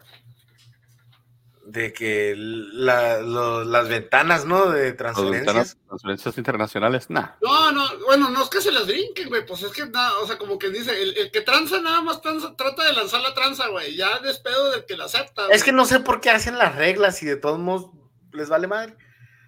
[1.67, 4.71] de que las ventanas, ¿no?
[4.71, 5.77] De transferencias.
[5.87, 7.37] transferencias internacionales, nada.
[7.43, 10.27] No, no, bueno, no es que se las brinquen, güey, pues es que nada, o
[10.27, 13.97] sea, como que dice, el, que tranza nada más trata de lanzar la tranza, güey,
[13.97, 15.49] ya despedo del que la acepta.
[15.51, 17.91] Es que no sé por qué hacen las reglas y de todos modos
[18.33, 18.97] les vale madre.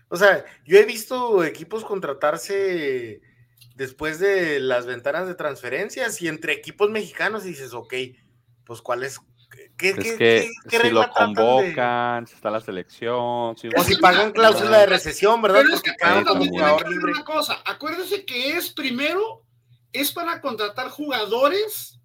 [0.08, 3.20] O sea, yo he visto equipos contratarse
[3.76, 7.94] después de las ventanas de transferencias y entre equipos mexicanos dices, ok,
[8.64, 9.20] pues cuál es
[9.76, 13.56] ¿Qué, es que si lo convocan, si está la selección.
[13.56, 15.60] Si o si pagan cláusula de recesión, ¿verdad?
[15.62, 17.12] Pero es que cada jugador libre.
[17.12, 19.44] Una cosa, acuérdese que es primero,
[19.92, 21.98] es para contratar jugadores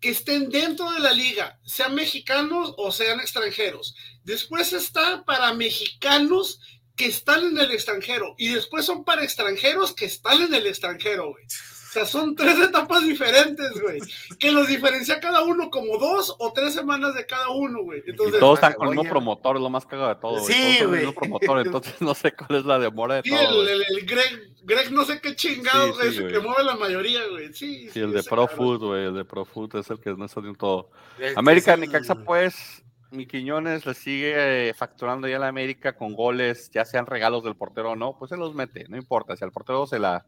[0.00, 3.94] que estén dentro de la liga, sean mexicanos o sean extranjeros.
[4.24, 6.60] Después está para mexicanos
[6.96, 11.30] que están en el extranjero y después son para extranjeros que están en el extranjero,
[11.30, 11.44] güey.
[11.92, 14.00] O sea, son tres etapas diferentes, güey.
[14.38, 18.02] Que los diferencia cada uno como dos o tres semanas de cada uno, güey.
[18.06, 20.38] Entonces, y todos están con el mismo promotor, es lo más cagado de todo.
[20.38, 21.12] Sí, güey.
[21.12, 23.68] promotor, entonces no sé cuál es la demora de sí, todo.
[23.68, 27.52] El, el, Greg, Greg, no sé qué chingado, güey, que mueve la mayoría, güey.
[27.52, 29.04] Sí, sí, el de Pro Food, güey.
[29.08, 30.88] El de Pro Food es el que no está de todo.
[31.36, 32.82] América, Nicaxa, pues.
[33.10, 37.44] Mi Quiñones le sigue eh, facturando ya a la América con goles, ya sean regalos
[37.44, 39.36] del portero o no, pues se los mete, no importa.
[39.36, 40.24] Si al portero se la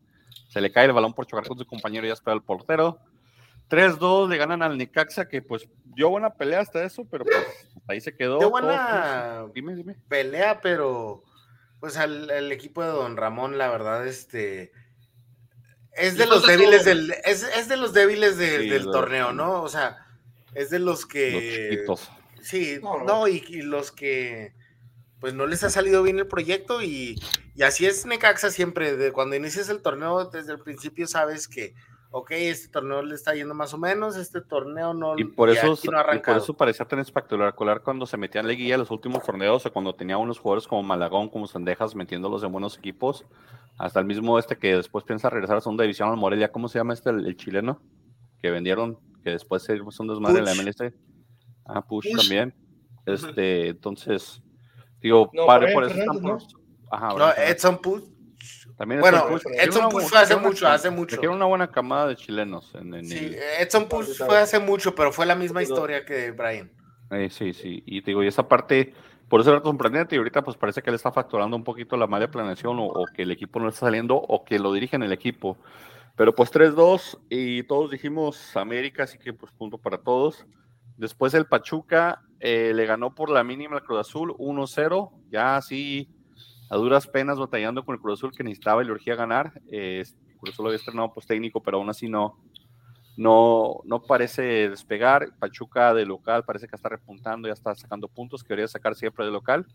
[0.54, 3.00] se le cae el balón por chocar con su compañero y ya espera el portero.
[3.68, 8.00] 3-2 le ganan al Nicaxa, que pues dio buena pelea hasta eso, pero pues ahí
[8.00, 8.38] se quedó.
[8.38, 9.46] Dio buena
[10.06, 11.24] pelea, pero
[11.80, 14.70] pues al, equipo de Don Ramón, la verdad, este
[15.92, 19.60] es de los débiles del, es, de los débiles del torneo, ¿no?
[19.60, 20.06] O sea,
[20.54, 21.82] es de los que.
[21.84, 22.08] Los
[22.42, 24.52] sí, no, y, y, los que
[25.18, 27.20] pues no les ha salido bien el proyecto y,
[27.62, 31.74] así es Necaxa siempre, de cuando inicias el torneo desde el principio sabes que,
[32.10, 35.78] ok, este torneo le está yendo más o menos, este torneo no Y por eso,
[35.82, 39.72] y por eso parecía tan espectacular cuando se metían en guía los últimos torneos o
[39.72, 43.24] cuando tenía unos jugadores como Malagón, como Sandejas, metiéndolos en buenos equipos,
[43.78, 46.78] hasta el mismo este que después piensa regresar a segunda división al Morelia, ¿cómo se
[46.78, 47.80] llama este, el, chileno?
[48.42, 50.92] Que vendieron, que después se hizo un desmadre en la MLS.
[51.66, 52.54] Ah, Push, también.
[53.06, 54.42] Este, entonces
[55.04, 56.38] Digo, no, por eso están ¿no?
[56.94, 58.04] Ajá, no, Edson Puch.
[58.76, 61.16] También bueno, Edson Puch fue hace mucho, hace mucho.
[61.18, 62.74] Quiero una buena camada de chilenos.
[62.74, 66.70] En, en sí, Edson Puch fue hace mucho, pero fue la misma historia que Brian.
[67.10, 68.94] Eh, sí, sí, y digo, y esa parte,
[69.28, 72.06] por eso era sorprendente, y ahorita pues parece que él está facturando un poquito la
[72.06, 75.12] mala planeación, o, o que el equipo no está saliendo, o que lo dirigen el
[75.12, 75.58] equipo.
[76.16, 80.46] Pero pues 3-2, y todos dijimos América, así que pues punto para todos.
[80.96, 86.08] Después el Pachuca eh, le ganó por la mínima al Cruz Azul 1-0, ya así
[86.70, 89.52] a duras penas batallando con el Cruz Azul que necesitaba y le urgía ganar.
[89.70, 92.38] Eh, el Cruz Azul había estrenado pues técnico, pero aún así no,
[93.16, 95.28] no, no parece despegar.
[95.38, 99.24] Pachuca de local parece que está repuntando, ya está sacando puntos que quería sacar siempre
[99.24, 99.66] de local.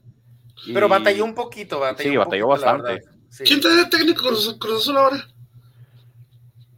[0.73, 3.02] Pero batalló un poquito, batalló Sí, batalló bastante.
[3.45, 5.28] ¿Quién tiene el técnico Cruz, Cruz Azul ahora?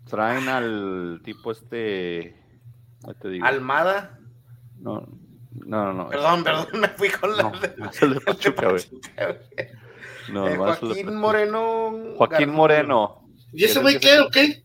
[0.08, 2.38] Traen al tipo este...
[3.20, 3.46] Te digo?
[3.46, 4.20] Almada.
[4.78, 5.08] No,
[5.54, 6.10] no, no.
[6.10, 7.44] Perdón, perdón, me fui con la.
[7.44, 8.84] No, de Pachuca, güey.
[10.30, 12.16] No, eh, Joaquín Moreno.
[12.18, 13.28] Joaquín Moreno.
[13.54, 14.64] ¿Y ese güey qué o qué?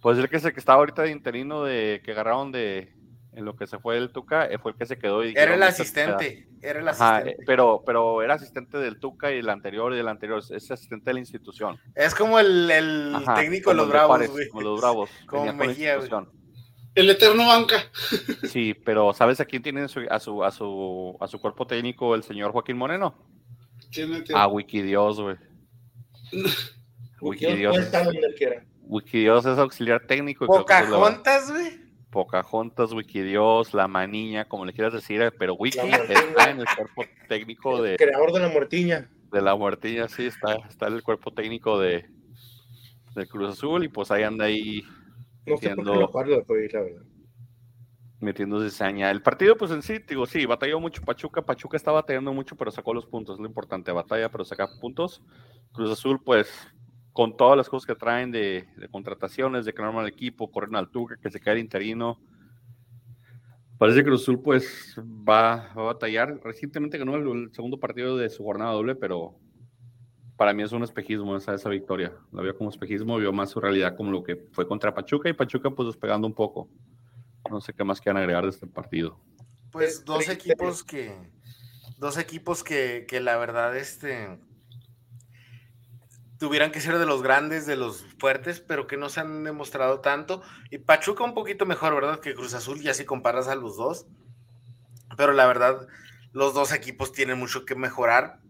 [0.00, 2.92] Pues el que se que estaba ahorita de interino de que agarraron de
[3.38, 5.54] en lo que se fue el Tuca, eh, fue el que se quedó y era
[5.54, 7.30] el asistente, era el asistente.
[7.30, 11.10] Ajá, pero, pero era asistente del Tuca y el anterior y del anterior, es asistente
[11.10, 11.78] de la institución.
[11.94, 14.48] Es como el, el técnico de los Bravos, güey.
[14.48, 15.10] Como los Bravos.
[15.26, 16.10] como Mejía, güey.
[16.96, 17.76] El eterno banca.
[18.48, 22.24] Sí, pero ¿sabes a quién tiene a su, a su, a su, cuerpo técnico el
[22.24, 23.14] señor Joaquín Moreno?
[23.90, 25.36] ¿Quién a Wikidios, güey.
[27.20, 27.76] Wikidios.
[28.82, 30.46] Wikidios es auxiliar técnico.
[30.46, 31.88] Pocahontas, güey.
[32.10, 37.82] Pocahontas, Wikidios, la manilla, como le quieras decir, pero Wiki está en el cuerpo técnico
[37.82, 37.92] de.
[37.92, 39.10] El creador de la muertiña.
[39.30, 42.06] De la muertiña, sí, está, está en el cuerpo técnico de,
[43.14, 44.82] de Cruz Azul y pues ahí anda ahí
[45.44, 46.10] metiendo,
[48.20, 49.10] metiendo cizaña.
[49.10, 51.42] El partido, pues en sí, digo, sí, batalló mucho Pachuca.
[51.42, 53.36] Pachuca está batallando mucho, pero sacó los puntos.
[53.36, 55.22] Es lo importante, batalla, pero saca puntos.
[55.72, 56.50] Cruz Azul, pues,
[57.12, 60.90] con todas las cosas que traen de, contrataciones, de que no el equipo, corren al
[60.90, 62.20] Tuca, que se cae el interino.
[63.78, 66.40] Parece que Cruz Azul pues va, a batallar.
[66.42, 69.36] Recientemente ganó el, segundo partido de su jornada doble, pero
[70.36, 72.12] para mí es un espejismo esa, esa victoria.
[72.32, 75.32] La veo como espejismo, vio más su realidad como lo que fue contra Pachuca y
[75.32, 76.68] Pachuca pues despegando un poco.
[77.50, 79.18] No sé qué más quieran agregar de este partido.
[79.70, 81.14] Pues dos equipos que,
[81.98, 84.38] dos equipos que, que la verdad, este,
[86.38, 90.00] tuvieran que ser de los grandes, de los fuertes, pero que no se han demostrado
[90.00, 90.42] tanto.
[90.70, 92.20] Y Pachuca un poquito mejor, ¿verdad?
[92.20, 94.06] Que Cruz Azul, ya si comparas a los dos.
[95.16, 95.86] Pero la verdad,
[96.32, 98.40] los dos equipos tienen mucho que mejorar,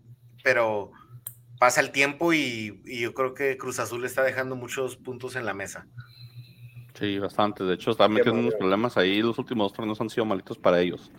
[0.44, 0.92] pero
[1.58, 5.54] pasa el tiempo y, yo creo que Cruz Azul está dejando muchos puntos en la
[5.54, 5.86] mesa.
[6.98, 7.62] Sí, bastante.
[7.62, 9.22] De hecho, está metiendo unos problemas ahí.
[9.22, 11.12] Los últimos dos no han sido malitos para ellos.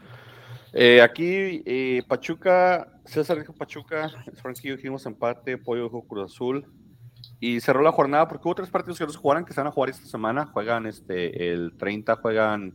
[0.74, 6.66] Eh, aquí, eh, Pachuca, César dijo Pachuca, Frankie dijimos empate, Pollo dijo Cruz Azul.
[7.40, 9.68] Y cerró la jornada porque hubo tres partidos que no se jugaron, que se van
[9.68, 10.48] a jugar esta semana.
[10.48, 12.74] Juegan este, el 30, juegan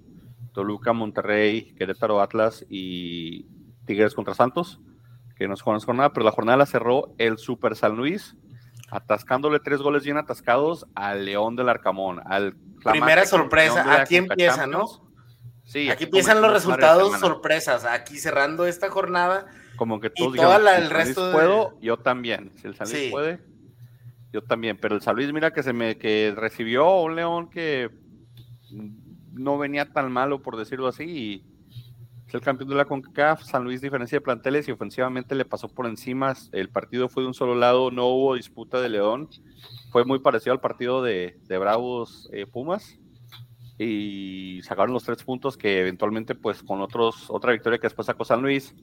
[0.55, 3.47] Toluca, Monterrey, Querétaro, Atlas y
[3.85, 4.81] Tigres contra Santos,
[5.37, 8.37] que no se jugaron esta jornada, pero la jornada la cerró el Super San Luis,
[8.91, 12.21] atascándole tres goles bien atascados al León del Arcamón.
[12.25, 14.87] Al Primera sorpresa, aquí empieza, ¿no?
[15.65, 17.85] Sí, aquí empiezan los resultados sorpresas.
[17.85, 19.47] Aquí cerrando esta jornada.
[19.77, 22.53] Como que todos el resto puedo, yo también.
[22.57, 23.41] Si el San Luis puede,
[24.33, 24.77] yo también.
[24.81, 27.91] Pero el San Luis, mira que se me que recibió un León que
[29.33, 31.54] no venía tan malo, por decirlo así, y
[32.37, 33.45] el campeón de la CONCACAF.
[33.45, 36.35] San Luis diferencia de planteles y ofensivamente le pasó por encima.
[36.53, 39.29] El partido fue de un solo lado, no hubo disputa de León.
[39.91, 42.99] Fue muy parecido al partido de, Bravos eh, Pumas
[43.79, 48.25] y sacaron los tres puntos que eventualmente, pues con otros, otra victoria que después sacó
[48.25, 48.75] San Luis,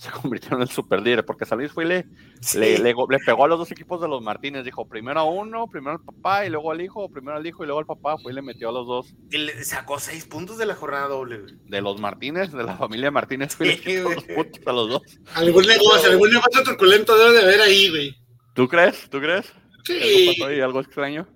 [0.00, 2.06] se convirtieron en el super líder, porque San Luis fue y le,
[2.54, 5.98] le, le, pegó a los dos equipos de los Martínez, dijo primero a uno, primero
[5.98, 8.34] al papá y luego al hijo, primero al hijo y luego al papá, fue y
[8.34, 9.14] le metió a los dos.
[9.30, 11.40] Y le sacó seis puntos de la jornada doble.
[11.66, 15.02] De los Martínez, de la familia Martínez, fue los puntos a los dos.
[15.34, 18.16] Algún negocio, algún negocio truculento debe de haber ahí, güey.
[18.54, 19.06] ¿Tú crees?
[19.10, 19.52] ¿Tú crees?
[19.84, 20.34] Sí.
[20.42, 21.28] ¿Algo ¿Algo extraño?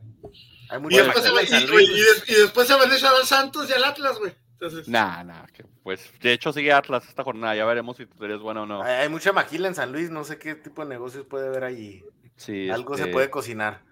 [0.91, 4.33] y, después se, van a echar al Santos y al Atlas, güey.
[4.55, 4.89] Entonces...
[4.89, 5.45] Nah, nah,
[5.83, 8.83] pues de hecho sigue Atlas esta jornada, ya veremos si tú eres bueno o no.
[8.83, 12.05] Hay, mucha maquila en San Luis, no sé qué tipo de negocios puede haber ahí.
[12.37, 13.83] Sí, Algo se este, puede cocinar.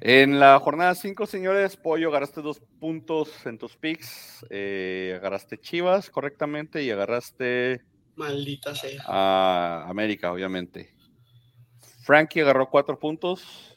[0.00, 4.46] En la jornada 5, señores, Pollo, agarraste dos puntos en tus picks.
[4.48, 7.82] Eh, agarraste Chivas correctamente y agarraste.
[8.16, 9.02] Maldita sea.
[9.06, 10.94] A América, obviamente.
[12.02, 13.76] Frankie agarró cuatro puntos.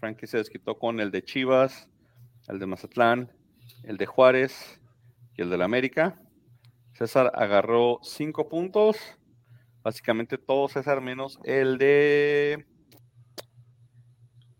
[0.00, 1.88] Frankie se desquitó con el de Chivas,
[2.48, 3.30] el de Mazatlán,
[3.84, 4.80] el de Juárez
[5.36, 6.18] y el de la América.
[6.94, 8.96] César agarró cinco puntos,
[9.82, 12.66] básicamente todo César menos el de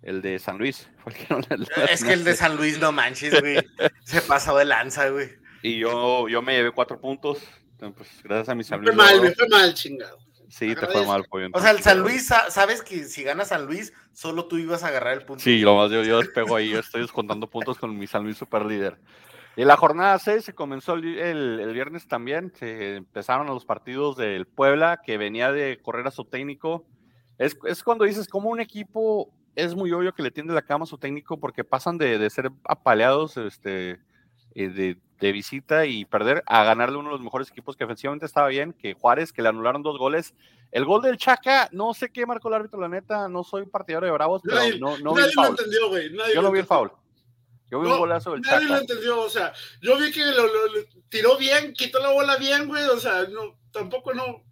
[0.03, 0.89] el de San Luis.
[1.91, 3.59] es que el de San Luis no manches, güey.
[4.05, 5.31] Se pasó de lanza, güey.
[5.63, 7.39] Y yo, yo me llevé cuatro puntos.
[7.79, 8.95] Pues gracias a mi San Luis.
[8.95, 10.19] Me fue mal, me fue mal, chingado.
[10.49, 11.49] Sí, te fue mal, pollo.
[11.53, 14.89] O sea, el San Luis, sabes que si gana San Luis, solo tú ibas a
[14.89, 15.43] agarrar el punto.
[15.43, 18.37] Sí, lo más yo, yo despego ahí, yo estoy descontando puntos con mi San Luis
[18.37, 18.99] super líder.
[19.57, 21.05] Y la jornada 6 se comenzó el,
[21.61, 26.25] el, viernes también, se empezaron los partidos del Puebla, que venía de correr a su
[26.25, 26.87] técnico.
[27.38, 30.85] Es, es cuando dices, como un equipo es muy obvio que le tiende la cama
[30.85, 34.01] a su técnico porque pasan de, de ser apaleados este,
[34.55, 38.27] eh, de de visita y perder a ganarle uno de los mejores equipos que efectivamente
[38.27, 40.35] estaba bien, que Juárez, que le anularon dos goles.
[40.73, 44.07] El gol del Chaca, no sé qué marcó el árbitro, la neta, no soy partidario
[44.07, 46.11] de Bravos, pero no, no nadie vi el lo entendió, güey.
[46.35, 46.91] Yo no vi el foul.
[47.73, 48.57] Yo vi un golazo del Chaca.
[48.57, 50.45] Nadie lo entendió, o sea, yo vi que lo,
[51.09, 54.45] tiró bien, quitó la bola bien, güey, o sea, no, tampoco no,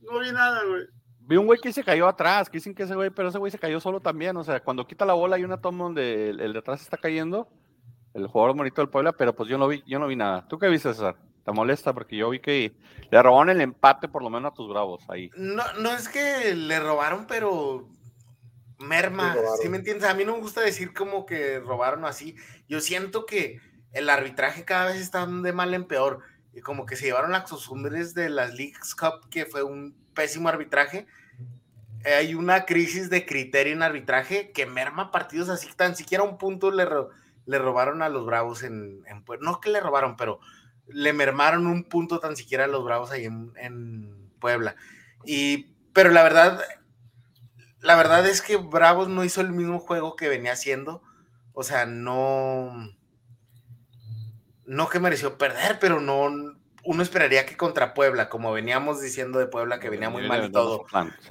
[0.00, 0.84] no vi nada, güey.
[1.18, 3.50] Vi un güey que se cayó atrás, que dicen que ese güey, pero ese güey
[3.50, 6.52] se cayó solo también, o sea, cuando quita la bola hay una toma donde el
[6.52, 7.48] de atrás está cayendo
[8.14, 10.46] el jugador bonito del Puebla, pero pues yo no vi, yo no vi nada.
[10.48, 11.16] ¿Tú qué viste, César?
[11.44, 11.92] ¿Te molesta?
[11.92, 12.76] Porque yo vi que
[13.10, 15.30] le robaron el empate por lo menos a tus bravos ahí.
[15.36, 17.88] No, no es que le robaron, pero
[18.78, 20.08] merma, ¿sí me entiendes?
[20.08, 22.36] A mí no me gusta decir como que robaron así.
[22.68, 23.60] Yo siento que
[23.92, 26.20] el arbitraje cada vez está de mal en peor.
[26.54, 30.48] Y como que se llevaron las costumbres de las Leagues Cup, que fue un pésimo
[30.48, 31.06] arbitraje.
[32.04, 36.70] Hay una crisis de criterio en arbitraje que merma partidos así, tan siquiera un punto
[36.70, 36.86] le,
[37.46, 40.40] le robaron a los Bravos en, en No que le robaron, pero
[40.86, 44.76] le mermaron un punto tan siquiera a los Bravos ahí en, Puebla.
[45.24, 46.60] Y, pero la verdad,
[47.80, 51.02] la verdad es que Bravos no hizo el mismo juego que venía haciendo.
[51.52, 52.72] O sea, no.
[54.64, 56.28] No que mereció perder, pero no.
[56.84, 60.52] Uno esperaría que contra Puebla, como veníamos diciendo de Puebla, que venía muy mal y
[60.52, 60.86] todo.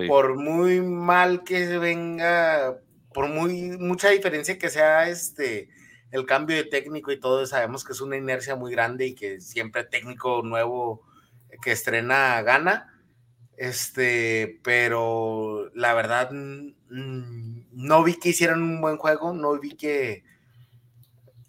[0.08, 2.78] Por muy mal que venga,
[3.14, 5.70] por muy mucha diferencia que sea este
[6.12, 9.42] el cambio de técnico y todo, sabemos que es una inercia muy grande y que
[9.42, 11.04] siempre técnico nuevo
[11.62, 12.94] que estrena gana.
[13.58, 20.24] Este, pero la verdad, no vi que hicieran un buen juego, no vi que.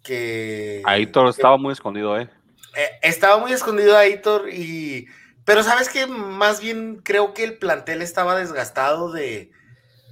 [0.03, 2.27] que Aitor estaba muy escondido, ¿eh?
[2.75, 2.89] ¿eh?
[3.03, 5.05] Estaba muy escondido Aitor y.
[5.45, 9.51] Pero sabes que más bien creo que el plantel estaba desgastado de,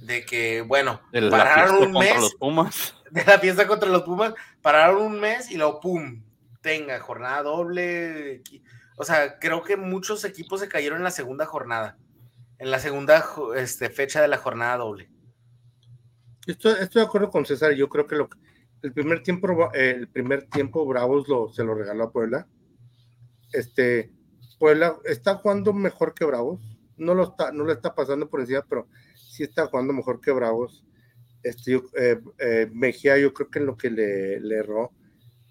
[0.00, 2.16] de que, bueno, pararon un mes.
[2.16, 2.94] Los Pumas.
[3.10, 6.22] De la fiesta contra los Pumas, pararon un mes y luego, ¡pum!
[6.60, 8.42] Tenga, jornada doble.
[8.98, 11.96] O sea, creo que muchos equipos se cayeron en la segunda jornada,
[12.58, 15.08] en la segunda este, fecha de la jornada doble.
[16.48, 17.74] Estoy, de acuerdo con César.
[17.74, 18.28] Yo creo que lo,
[18.82, 22.48] el primer tiempo, el primer tiempo Bravos lo, se lo regaló a Puebla.
[23.52, 24.12] Este,
[24.58, 26.60] Puebla está jugando mejor que Bravos.
[26.96, 30.32] No lo está, no le está pasando por encima, pero sí está jugando mejor que
[30.32, 30.84] Bravos.
[31.44, 34.90] Este, eh, eh, Mejía, yo creo que lo que le, le erró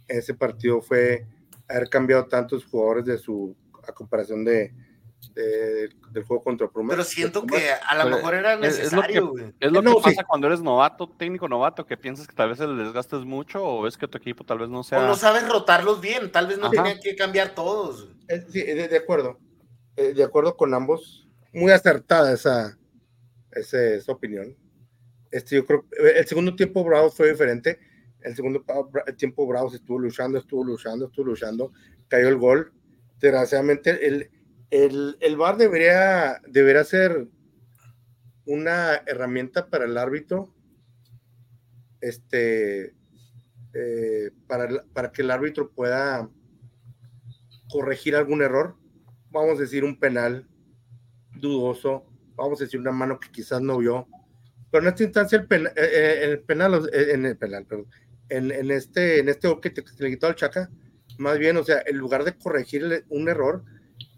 [0.10, 1.26] en ese partido fue
[1.68, 3.56] haber cambiado tantos jugadores de su
[3.88, 4.74] a comparación de,
[5.34, 6.92] del juego contra Pumas.
[6.92, 11.10] Pero siento que a lo mejor era necesario, Es lo que, pasa cuando eres novato,
[11.10, 14.18] técnico novato, que piensas que tal vez el desgaste es mucho o ves que tu
[14.18, 15.00] equipo tal vez no sea.
[15.00, 18.10] O no sabes rotarlos bien, tal vez no tenía que cambiar todos.
[18.28, 19.40] Eh, sí, de, acuerdo.
[19.96, 21.28] Eh, de acuerdo con ambos.
[21.54, 22.78] Muy acertada esa,
[23.52, 24.56] esa, opinión.
[25.32, 27.80] Este, yo creo el segundo tiempo Bravo fue diferente.
[28.22, 28.64] El segundo
[29.18, 31.72] tiempo Bravo estuvo luchando, estuvo luchando, estuvo luchando.
[32.08, 32.74] Cayó el gol.
[33.20, 34.30] Desgraciadamente, el,
[34.70, 37.28] el, el VAR debería, debería ser
[38.46, 40.54] una herramienta para el árbitro,
[42.02, 42.96] este,
[43.74, 46.30] eh, para, para que el árbitro pueda
[47.70, 48.76] corregir algún error.
[49.30, 50.48] Vamos a decir un penal
[51.36, 54.08] dudoso, vamos a decir una mano que quizás no vio.
[54.72, 57.88] Pero en esta instancia, el, penal, eh, eh, el penal, en el penal, perdón,
[58.30, 60.70] en, en, este, en este que, te, le quitó al Chaca,
[61.18, 63.64] más bien, o sea, en lugar de corregir un error,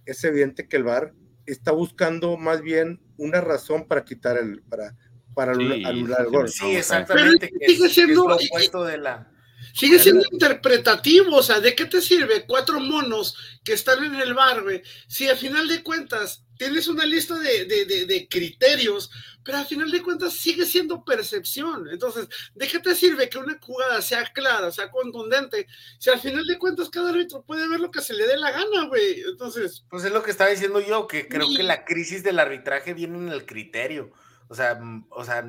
[0.06, 1.14] es evidente que el VAR
[1.46, 4.96] está buscando más bien una razón para quitar el, para,
[5.34, 6.50] para anular el gol.
[6.50, 7.52] Sí, exactamente.
[7.66, 8.38] sigue siendo,
[8.86, 9.32] de la.
[9.74, 14.34] Sigue siendo interpretativo, o sea, ¿de qué te sirve cuatro monos que están en el
[14.34, 14.64] bar?
[15.08, 19.10] Si al final de cuentas tienes una lista de, de, de, criterios,
[19.46, 21.88] pero al final de cuentas sigue siendo percepción.
[21.90, 25.68] Entonces, ¿de qué te sirve que una jugada sea clara, sea contundente?
[26.00, 28.52] Si al final de cuentas cada árbitro puede ver lo que se le dé la
[28.52, 29.22] gana, güey.
[29.22, 29.86] Entonces.
[29.90, 33.18] Pues es lo que estaba diciendo yo, que creo que la crisis del arbitraje viene
[33.18, 34.12] en el criterio.
[34.50, 34.78] O sea,
[35.12, 35.46] o sea,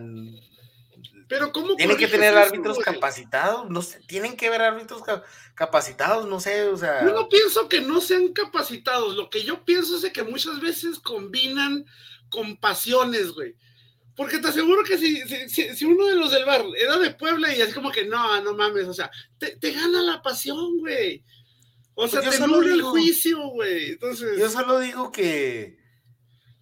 [1.31, 5.01] pero ¿cómo Tienen que tener árbitros capacitados, no sé, tienen que ver árbitros
[5.55, 7.05] capacitados, no sé, o sea.
[7.05, 10.99] Yo no pienso que no sean capacitados, lo que yo pienso es que muchas veces
[10.99, 11.87] combinan
[12.31, 13.55] con pasiones, güey.
[14.17, 17.63] Porque te aseguro que si, si, uno de los del bar era de Puebla y
[17.63, 21.23] así como que no, no mames, o sea, te, gana la pasión, güey.
[21.95, 23.93] O sea, pues te nubla el juicio, güey.
[23.93, 24.37] Entonces.
[24.37, 25.79] Yo solo digo que.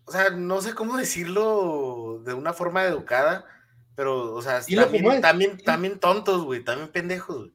[0.05, 3.47] O sea, no sé cómo decirlo de una forma educada
[3.99, 7.53] pero, o sea, también, también, también, tontos, güey, también pendejos, güey.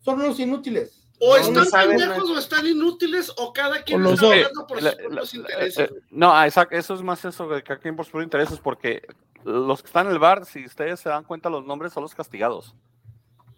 [0.00, 1.08] Son unos inútiles.
[1.18, 5.78] O están pendejos o están inútiles, o cada quien está hablando por sus propios intereses.
[5.78, 9.00] Eh, no, exacto, eso es más eso de cada quien por sus propios intereses, porque
[9.42, 12.14] los que están en el bar, si ustedes se dan cuenta, los nombres son los
[12.14, 12.74] castigados.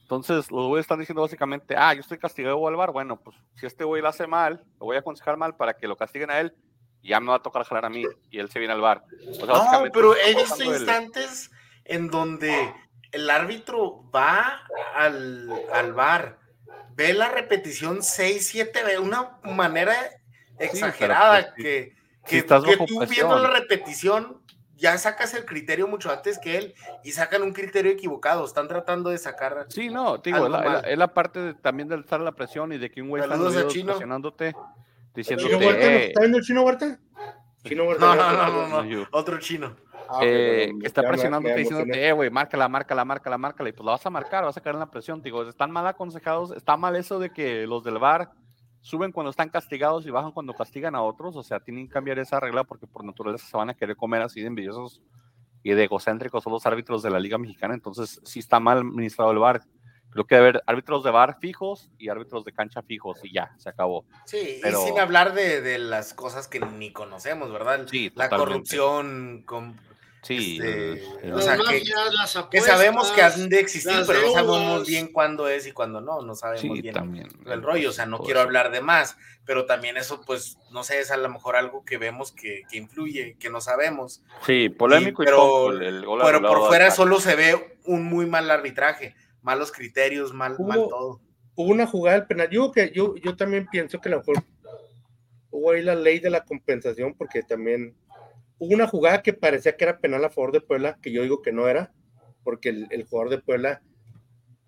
[0.03, 3.67] Entonces, los güeyes están diciendo básicamente, ah, yo estoy castigado al bar, bueno, pues si
[3.67, 6.39] este güey lo hace mal, lo voy a aconsejar mal para que lo castiguen a
[6.39, 6.55] él,
[7.03, 9.03] y ya me va a tocar jalar a mí, y él se viene al bar.
[9.45, 11.51] no, pero he visto instantes
[11.85, 12.73] en donde
[13.13, 14.63] el árbitro va
[14.95, 16.39] al, al bar,
[16.95, 19.95] ve la repetición 6, 7 de una manera
[20.59, 24.43] exagerada pues, que, que, tú viendo la repetición
[24.83, 29.11] ya sacas el criterio mucho antes que él y sacan un criterio equivocado, están tratando
[29.11, 29.67] de sacar.
[29.69, 30.47] Sí, no, digo,
[30.85, 34.55] es la, parte también de estar la presión y de que un güey está presionándote,
[35.15, 36.07] diciéndote.
[36.07, 36.99] ¿Está viendo el chino Huerta?
[37.65, 38.17] Chino Huerta.
[38.17, 39.77] no, no, no, no, otro chino.
[40.15, 43.93] Ah, eh, que está presionando, diciéndote, eh, güey, márcala, márcala, márcala, márcala, y pues la
[43.93, 45.23] vas a marcar, vas a caer en la presión.
[45.23, 48.31] Digo, están mal aconsejados, está mal eso de que los del bar
[48.83, 52.19] suben cuando están castigados y bajan cuando castigan a otros, o sea, tienen que cambiar
[52.19, 55.01] esa regla porque por naturaleza se van a querer comer así de envidiosos
[55.63, 59.31] y de egocéntricos son los árbitros de la Liga Mexicana, entonces sí está mal administrado
[59.31, 59.63] el bar.
[60.11, 63.55] Creo que debe haber árbitros de bar fijos y árbitros de cancha fijos y ya,
[63.57, 64.05] se acabó.
[64.27, 67.87] Sí, y sin hablar de, de, las cosas que ni conocemos, ¿verdad?
[67.89, 69.75] Sí, la corrupción, con
[70.23, 71.59] Sí, este, o sea,
[72.49, 76.23] que, sabemos que han de existir, pero no sabemos bien cuándo es y cuándo no,
[76.23, 79.97] no sabemos bien también, el rollo, o sea, no quiero hablar de más, pero también
[79.97, 83.51] eso, pues, no sé, es a lo mejor algo que vemos que, que influye, que
[83.51, 84.23] no sabemos.
[84.47, 85.71] Sí, polémico y, pero,
[86.25, 91.21] pero por fuera solo se ve un muy mal arbitraje, malos criterios, mal, mal todo.
[91.57, 92.49] Hubo una jugada del penal.
[92.49, 94.45] Yo, que, yo, yo también pienso que a lo mejor
[95.51, 97.95] hubo ahí la ley de la compensación, porque también
[98.63, 101.43] hubo una jugada que parecía que era penal a favor de Puebla, que yo digo
[101.43, 101.93] que no era,
[102.45, 103.83] porque el, jugador de Puebla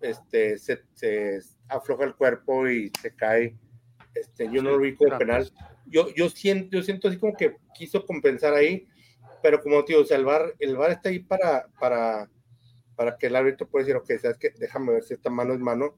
[0.01, 1.39] este, se, se,
[1.69, 3.57] afloja el cuerpo y se cae.
[4.13, 5.49] Este, yo no lo vi como penal.
[5.85, 8.85] Yo, yo, siento, yo siento así como que quiso compensar ahí,
[9.41, 12.29] pero como digo, o sea, el VAR, el VAR está ahí para, para,
[12.97, 15.61] para que el árbitro pueda decir, ok, sabes que déjame ver si esta mano es
[15.61, 15.95] mano,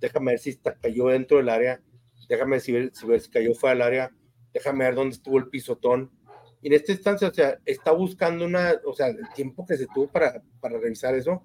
[0.00, 1.82] déjame ver si está, cayó dentro del área,
[2.28, 4.10] déjame ver si, si, si cayó fuera del área,
[4.54, 6.12] déjame ver dónde estuvo el pisotón.
[6.62, 9.86] Y en esta instancia, o sea, está buscando una, o sea, el tiempo que se
[9.86, 11.44] tuvo para, para revisar eso,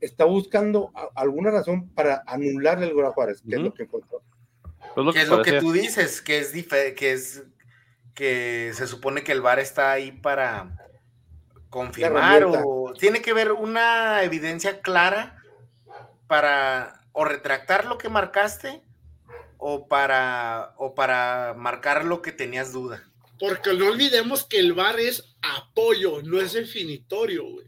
[0.00, 4.22] está buscando alguna razón para anularle el gol a Juárez, que es lo que encontró.
[4.94, 6.52] Pues que es lo que tú dices, que es,
[6.96, 7.44] que es
[8.14, 10.76] que se supone que el VAR está ahí para
[11.70, 15.40] confirmar o tiene que ver una evidencia clara
[16.26, 18.82] para o retractar lo que marcaste
[19.56, 23.04] o para o para marcar lo que tenías duda.
[23.38, 27.66] Porque no olvidemos que el VAR es apoyo, no es definitorio, güey.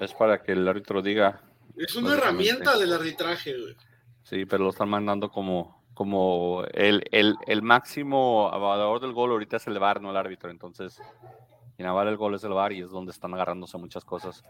[0.00, 1.40] Es para que el árbitro diga.
[1.76, 3.76] Es una herramienta del arbitraje, güey.
[4.24, 9.58] Sí, pero lo están mandando como, como el, el, el máximo avador del gol ahorita
[9.58, 10.50] es el VAR, no el árbitro.
[10.50, 11.00] Entonces,
[11.76, 14.44] quien avala el gol es el VAR y es donde están agarrándose muchas cosas.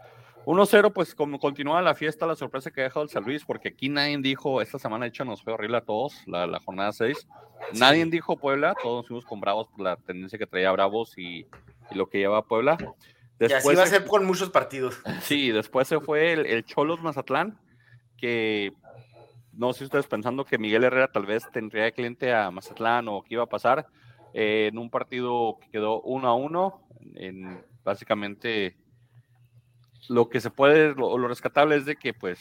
[0.45, 3.69] 1-0, pues como continúa la fiesta, la sorpresa que ha dejado el San Luis, porque
[3.69, 6.91] aquí nadie dijo, esta semana de hecho nos fue horrible a todos, la, la jornada
[6.91, 7.27] 6.
[7.73, 11.47] Nadie dijo Puebla, todos nos fuimos con Bravos por la tendencia que traía Bravos y,
[11.91, 12.77] y lo que lleva Puebla.
[13.39, 15.01] Después y así va a ser con muchos partidos.
[15.21, 17.59] Sí, después se fue el, Cholos Mazatlán,
[18.17, 18.71] que
[19.51, 23.07] no sé si ustedes pensando que Miguel Herrera tal vez tendría de cliente a Mazatlán
[23.07, 23.87] o qué iba a pasar
[24.37, 26.81] eh, en un partido que quedó uno a uno,
[27.15, 28.75] en básicamente
[30.09, 32.39] lo que se puede, lo, lo rescatable es de que pues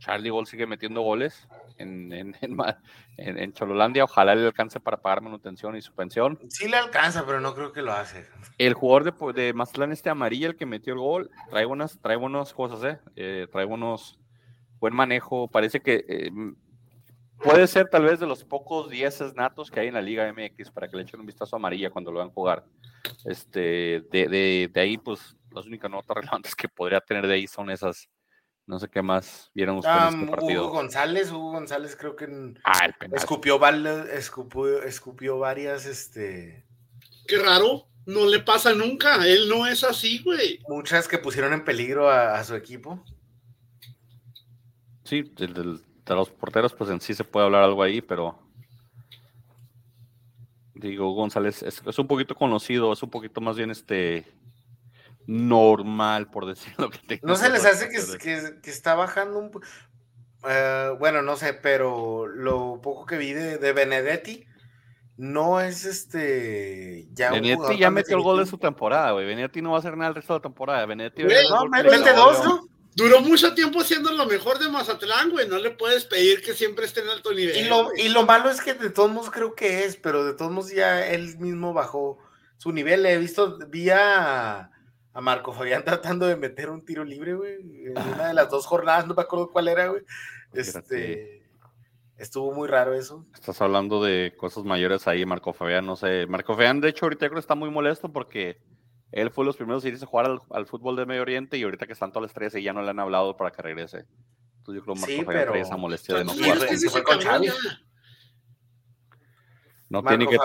[0.00, 1.46] Charlie Gol sigue metiendo goles
[1.78, 2.56] en, en,
[3.16, 4.02] en, Chololandia.
[4.02, 6.40] Ojalá le alcance para pagar manutención y su pensión.
[6.48, 8.26] Sí le alcanza, pero no creo que lo hace.
[8.58, 12.16] El jugador de, de Mazatlán, este amarillo, el que metió el gol, trae buenas, trae
[12.16, 13.00] buenas cosas, ¿eh?
[13.14, 14.18] eh trae buenos,
[14.80, 15.46] buen manejo.
[15.48, 16.30] Parece que eh,
[17.42, 20.70] puede ser tal vez de los pocos dieces natos que hay en la Liga MX
[20.70, 22.64] para que le echen un vistazo a amarilla cuando lo vean jugar.
[23.24, 27.46] Este, de, de, de ahí, pues, las únicas notas relevantes que podría tener de ahí
[27.46, 28.08] son esas
[28.66, 30.64] no sé qué más vieron ustedes en este partido.
[30.64, 33.60] Hugo González, Hugo González creo que ah, escupió,
[34.82, 36.64] escupió, varias, este...
[37.26, 40.60] Qué raro, no le pasa nunca, él no es así, güey.
[40.68, 43.04] Muchas que pusieron en peligro a, su equipo.
[45.04, 45.24] Sí,
[46.06, 48.38] de, los porteros, pues en sí se puede hablar algo ahí, pero
[50.74, 54.26] digo, González es, es, un poquito conocido, es un poquito más bien este
[55.26, 61.22] normal, por decirlo que ¿No se les hace que, que, está bajando un uh, bueno,
[61.22, 64.46] no sé, pero lo poco que vi de, Benedetti
[65.16, 67.06] no es este.
[67.12, 69.26] Ya Benedetti ya metió el gol de su temporada, güey.
[69.26, 70.86] Benedetti no va a hacer nada el resto de la temporada.
[70.86, 72.73] Benedetti no, mete dos, ¿no?
[72.94, 75.48] Duró mucho tiempo siendo lo mejor de Mazatlán, güey.
[75.48, 77.56] No le puedes pedir que siempre esté en alto nivel.
[77.56, 80.34] Y lo, y lo malo es que de todos modos creo que es, pero de
[80.34, 82.18] todos modos ya él mismo bajó
[82.56, 83.04] su nivel.
[83.06, 84.70] He visto vía
[85.14, 88.66] a Marco Fabián tratando de meter un tiro libre, güey, en una de las dos
[88.66, 90.02] jornadas, no me acuerdo cuál era, güey.
[90.52, 91.42] Este,
[92.16, 93.26] estuvo muy raro eso.
[93.34, 96.26] Estás hablando de cosas mayores ahí, Marco Fabián, no sé.
[96.26, 98.58] Marco Fabián, de hecho, ahorita creo que está muy molesto porque
[99.14, 101.86] él fue los primeros en irse a jugar al, fútbol de Medio Oriente y ahorita
[101.86, 104.06] que están todas las estrellas y ya no le han hablado para que regrese.
[104.58, 105.52] Entonces yo creo que Marco Fabián pero...
[105.52, 106.58] trae esa molestia de no jugar.
[109.88, 110.36] No tiene que,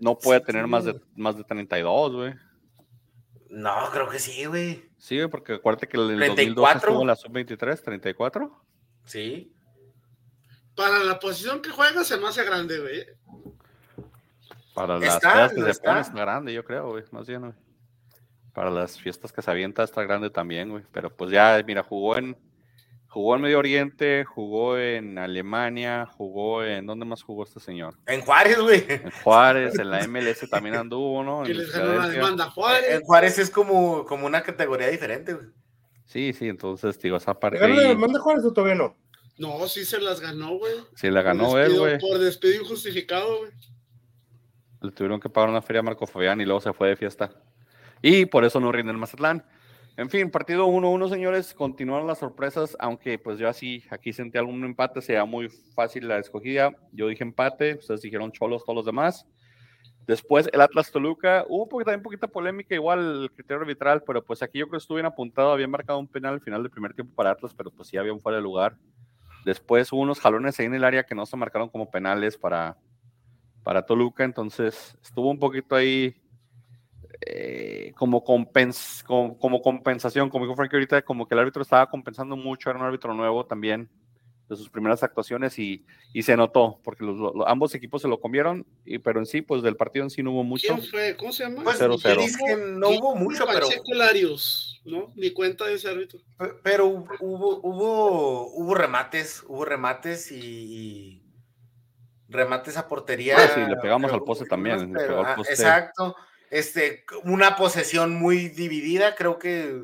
[0.00, 2.34] no, puede tener más de, más de 32, güey.
[3.48, 4.90] No, creo que sí, güey.
[4.98, 8.64] Sí, porque acuérdate que el 2002 estuvo en la sub-23, 34.
[9.04, 9.54] Sí.
[10.74, 13.06] Para la posición que juega se me hace grande, güey.
[14.74, 17.69] Para las fiestas que se pone está grande, yo creo, güey, más bien, güey.
[18.52, 20.84] Para las fiestas que se avienta está grande también, güey.
[20.92, 22.36] Pero pues ya, mira, jugó en
[23.10, 26.86] Jugó en Medio Oriente, jugó en Alemania, jugó en.
[26.86, 27.96] ¿Dónde más jugó este señor?
[28.06, 28.84] En Juárez, güey.
[28.88, 31.42] En Juárez, en la MLS también anduvo, ¿no?
[31.42, 32.88] Que les ganó la demanda Juárez.
[32.88, 35.46] En Juárez es como, como una categoría diferente, güey.
[36.04, 37.58] Sí, sí, entonces, digo, esa parte.
[37.58, 38.96] ¿Ganó la demanda Juárez o todavía no?
[39.38, 40.74] No, sí se las ganó, güey.
[40.94, 41.98] Sí, la ganó él, güey.
[41.98, 43.50] Por despido injustificado, güey.
[44.82, 47.32] Le tuvieron que pagar una feria a Marco Fabián y luego se fue de fiesta.
[48.02, 49.44] Y por eso no rinde el Mazatlán.
[49.96, 51.52] En fin, partido 1-1, señores.
[51.52, 56.18] Continuaron las sorpresas, aunque pues yo así aquí sentí algún empate, sería muy fácil la
[56.18, 56.72] escogida.
[56.92, 59.26] Yo dije empate, ustedes dijeron cholos, todos los demás.
[60.06, 64.42] Después el Atlas Toluca, hubo un también poquita polémica, igual el criterio arbitral, pero pues
[64.42, 66.94] aquí yo creo que estuvo bien apuntado, habían marcado un penal al final del primer
[66.94, 68.76] tiempo para Atlas, pero pues sí había un fuera de lugar.
[69.44, 72.76] Después hubo unos jalones ahí en el área que no se marcaron como penales para,
[73.62, 76.16] para Toluca, entonces estuvo un poquito ahí
[77.26, 81.88] eh, como, compens como, como, compensación, como dijo Frank ahorita, como que el árbitro estaba
[81.88, 83.90] compensando mucho, era un árbitro nuevo también
[84.48, 88.20] de sus primeras actuaciones y, y se notó, porque los, los, ambos equipos se lo
[88.20, 90.74] comieron, y, pero en sí, pues del partido en sí no hubo mucho.
[90.74, 91.16] ¿Quién fue?
[91.16, 91.62] ¿Cómo se llama?
[91.62, 92.46] Pues, 0 -0.
[92.46, 93.68] que no hubo mucho, pero...
[93.94, 95.12] Larios, ¿no?
[95.14, 96.20] Ni cuenta de ese árbitro.
[96.64, 101.22] Pero hubo, hubo, hubo remates, hubo remates y
[102.30, 103.36] remates a portería.
[103.36, 104.92] Ah, sí, le pegamos al poste también.
[104.92, 105.52] Pero, le pegó al poste.
[105.52, 106.16] Exacto.
[106.50, 109.80] Este, una posesión muy dividida, creo que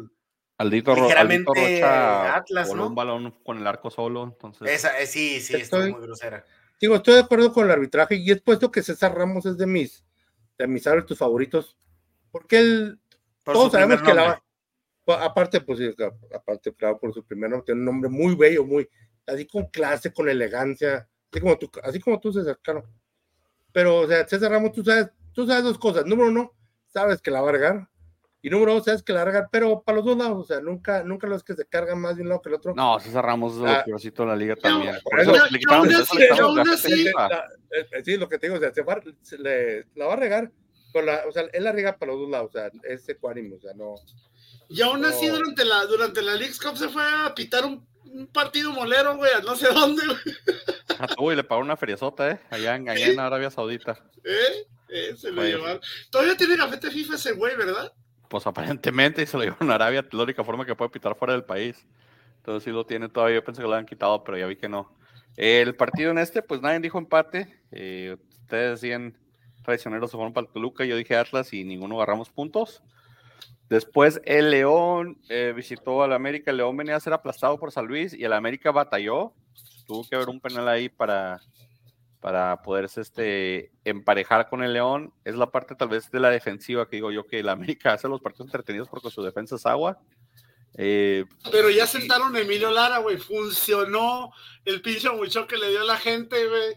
[0.58, 2.88] Aldito, ligeramente Aldito Rocha Atlas, voló ¿no?
[2.88, 6.44] un balón con el arco solo, entonces Esa, eh, sí, sí, Estoy- muy grosera.
[6.80, 9.66] Digo, estoy de acuerdo con el arbitraje y es puesto que César Ramos es de
[9.66, 10.04] mis,
[10.58, 11.78] de mis árbitros favoritos.
[12.30, 13.00] Porque él,
[13.42, 14.22] Por todos sabemos que la
[15.06, 15.24] nombre.
[15.24, 15.78] aparte, pues
[16.34, 18.86] aparte, claro, por su primer nombre, tiene un nombre muy bello, muy,
[19.26, 22.84] así con clase, con elegancia, así como tú, así como tú, César, claro.
[23.72, 26.04] Pero, o sea, César Ramos, tú sabes, tú sabes dos cosas.
[26.04, 26.52] Número uno,
[26.96, 27.88] sabes que la va a regar.
[28.42, 30.44] Y número dos, sabes que la va a regar, pero para los dos lados, o
[30.44, 32.74] sea, nunca, nunca los que se cargan más de un lado que el otro.
[32.74, 33.82] No, César Ramos es de lo Ah.
[33.84, 34.94] peorcito de la liga también.
[35.02, 36.14] por Por eso eso- le quitaron, eso
[36.88, 37.12] le.
[37.12, 40.06] La- eh, eh, sí, lo que te digo, o sea, se va- se le- la
[40.06, 40.50] va a regar,
[40.92, 43.56] pero la- o sea, él la riega para los dos lados, o sea, es ecuánime,
[43.56, 43.94] o sea, no.
[44.68, 45.36] Y aún así, No.
[45.36, 49.32] durante la, durante la League's Cup se fue a pitar un, un partido molero, güey,
[49.32, 50.36] a no sé dónde, güey.
[50.98, 52.40] Ah, Uy, le pagó una feriezota, ¿eh?
[52.50, 53.98] Allá en, allá en Arabia Saudita.
[54.24, 54.66] ¿Eh?
[54.88, 55.80] Eh, se lo llevaron.
[56.10, 57.92] Todavía tiene gafete FIFA ese güey, ¿verdad?
[58.28, 61.44] Pues aparentemente se lo llevaron a Arabia, la única forma que puede pitar fuera del
[61.44, 61.86] país.
[62.38, 64.68] Entonces sí lo tiene todavía, yo pensé que lo habían quitado, pero ya vi que
[64.68, 64.96] no.
[65.36, 67.60] El partido en este, pues nadie dijo empate.
[67.72, 69.16] eh, ustedes decían
[69.66, 72.82] traicioneros se fueron para el Toluca, yo dije Atlas y ninguno agarramos puntos.
[73.68, 77.86] Después el León eh, visitó al América, el León venía a ser aplastado por San
[77.86, 79.32] Luis y el América batalló.
[79.86, 81.40] Tuvo que haber un penal ahí para,
[82.26, 85.12] para poderse este, emparejar con el León.
[85.24, 88.08] Es la parte tal vez de la defensiva que digo yo que el América hace
[88.08, 90.00] los partidos entretenidos porque su defensa es agua.
[90.74, 93.16] Eh, Pero ya sentaron a Emilio Lara, güey.
[93.18, 94.32] Funcionó
[94.64, 96.74] el pinche mucho que le dio a la gente, güey.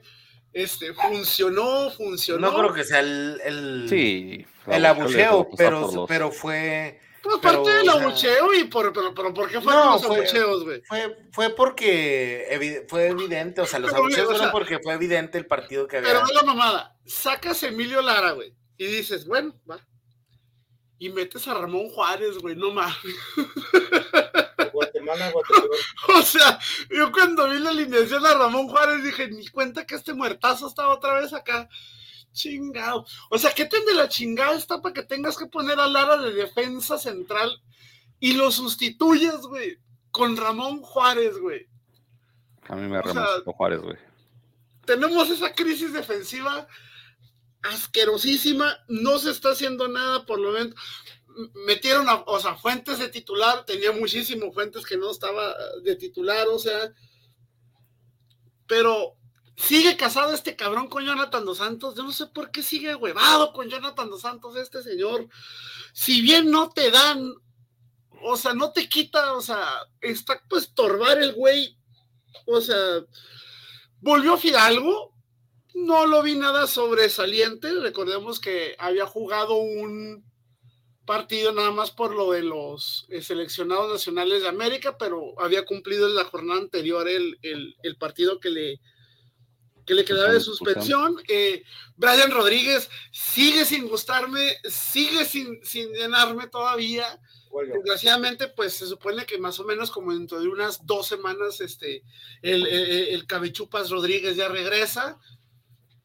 [0.54, 2.52] Este, funcionó, funcionó.
[2.52, 4.46] No creo que sea el, el, sí.
[4.68, 8.94] el abucheo, le- pero, pero fue, Pues pero, parte del o sea, abucheo y por,
[8.94, 10.82] pero, pero ¿por qué fueron No, los fue- abucheos, güey?
[10.88, 14.80] fue, fue porque evi- fue evidente, o sea, los Pero, abucheos o sea, fueron porque
[14.80, 16.10] fue evidente el partido que había.
[16.14, 16.98] Pero ve la mamada.
[17.06, 18.54] Sacas a Emilio Lara, güey.
[18.78, 19.80] Y dices, bueno, va.
[20.98, 22.96] Y metes a Ramón Juárez, güey, no mames.
[24.74, 25.68] Guatemala, Guatemala.
[26.18, 26.60] O sea,
[26.90, 30.94] yo cuando vi la alineación a Ramón Juárez dije, ni cuenta que este muertazo estaba
[30.94, 31.70] otra vez acá.
[32.32, 33.06] Chingado.
[33.30, 36.18] O sea, ¿qué tan de la chingada está para que tengas que poner a Lara
[36.18, 37.52] de defensa central
[38.20, 39.78] y lo sustituyes, güey,
[40.12, 41.68] con Ramón Juárez, güey?
[42.68, 43.98] A mí me sea, remontó Juárez, güey.
[44.86, 46.68] tenemos esa crisis defensiva
[47.62, 50.76] asquerosísima, no se está haciendo nada por lo menos.
[51.66, 56.48] Metieron a, o sea, Fuentes de titular, tenía muchísimo Fuentes que no estaba de titular,
[56.48, 56.94] o sea,
[58.68, 59.19] pero
[59.60, 63.52] sigue casado este cabrón con Jonathan Dos Santos, yo no sé por qué sigue huevado
[63.52, 65.28] con Jonathan Dos Santos este señor,
[65.94, 67.34] si bien no te dan,
[68.24, 69.68] o sea, no te quita, o sea,
[70.02, 71.78] está pues torbar el güey,
[72.46, 73.04] o sea,
[74.00, 75.14] volvió Fidalgo,
[75.74, 77.72] no lo vi nada sobresaliente.
[77.80, 80.26] Recordemos que había jugado un
[81.06, 86.08] partido nada más por lo de los eh, seleccionados nacionales de América, pero había cumplido
[86.08, 88.80] en la jornada anterior el, el- el partido que le,
[89.90, 91.20] que le quedaba de suspensión.
[91.28, 91.64] Eh,
[91.96, 97.20] Brian Rodríguez sigue sin gustarme, sigue sin, sin llenarme todavía.
[97.74, 102.04] Desgraciadamente, pues se supone que más o menos como dentro de unas dos semanas, este,
[102.44, 105.18] el, el, el Cabechupas Rodríguez ya regresa.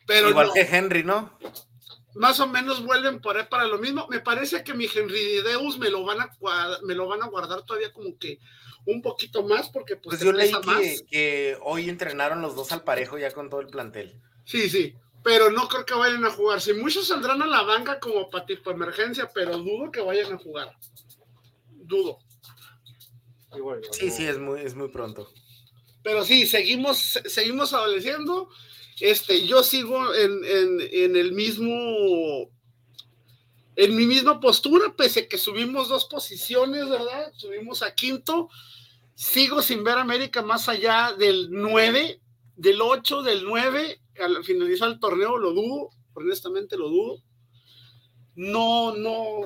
[0.07, 1.39] Pero Igual no, que Henry, ¿no?
[2.14, 4.06] Más o menos vuelven por ahí para lo mismo.
[4.08, 7.28] Me parece que mi Henry Deus me lo van a guardar, me lo van a
[7.28, 8.38] guardar todavía como que
[8.86, 11.02] un poquito más, porque pues, Pues yo leí pesa que, más.
[11.10, 14.20] que hoy entrenaron los dos al parejo ya con todo el plantel.
[14.44, 14.94] Sí, sí.
[15.22, 16.60] Pero no creo que vayan a jugar.
[16.60, 20.38] Si muchos saldrán a la banca como para tipo emergencia, pero dudo que vayan a
[20.38, 20.76] jugar.
[21.70, 22.18] Dudo.
[23.92, 25.32] Sí, sí, es muy, es muy pronto.
[26.02, 28.50] Pero sí, seguimos, seguimos adoleciendo.
[29.01, 32.51] Este, yo sigo en, en, el mismo,
[33.76, 37.32] en mi misma postura, pese a que subimos dos posiciones, ¿verdad?
[37.36, 38.49] Subimos a quinto.
[39.14, 42.20] Sigo sin ver América más allá del 9,
[42.57, 44.01] del 8, del 9.
[44.20, 47.22] Al finalizar el torneo lo dudo, honestamente lo dudo.
[48.36, 49.45] no, no.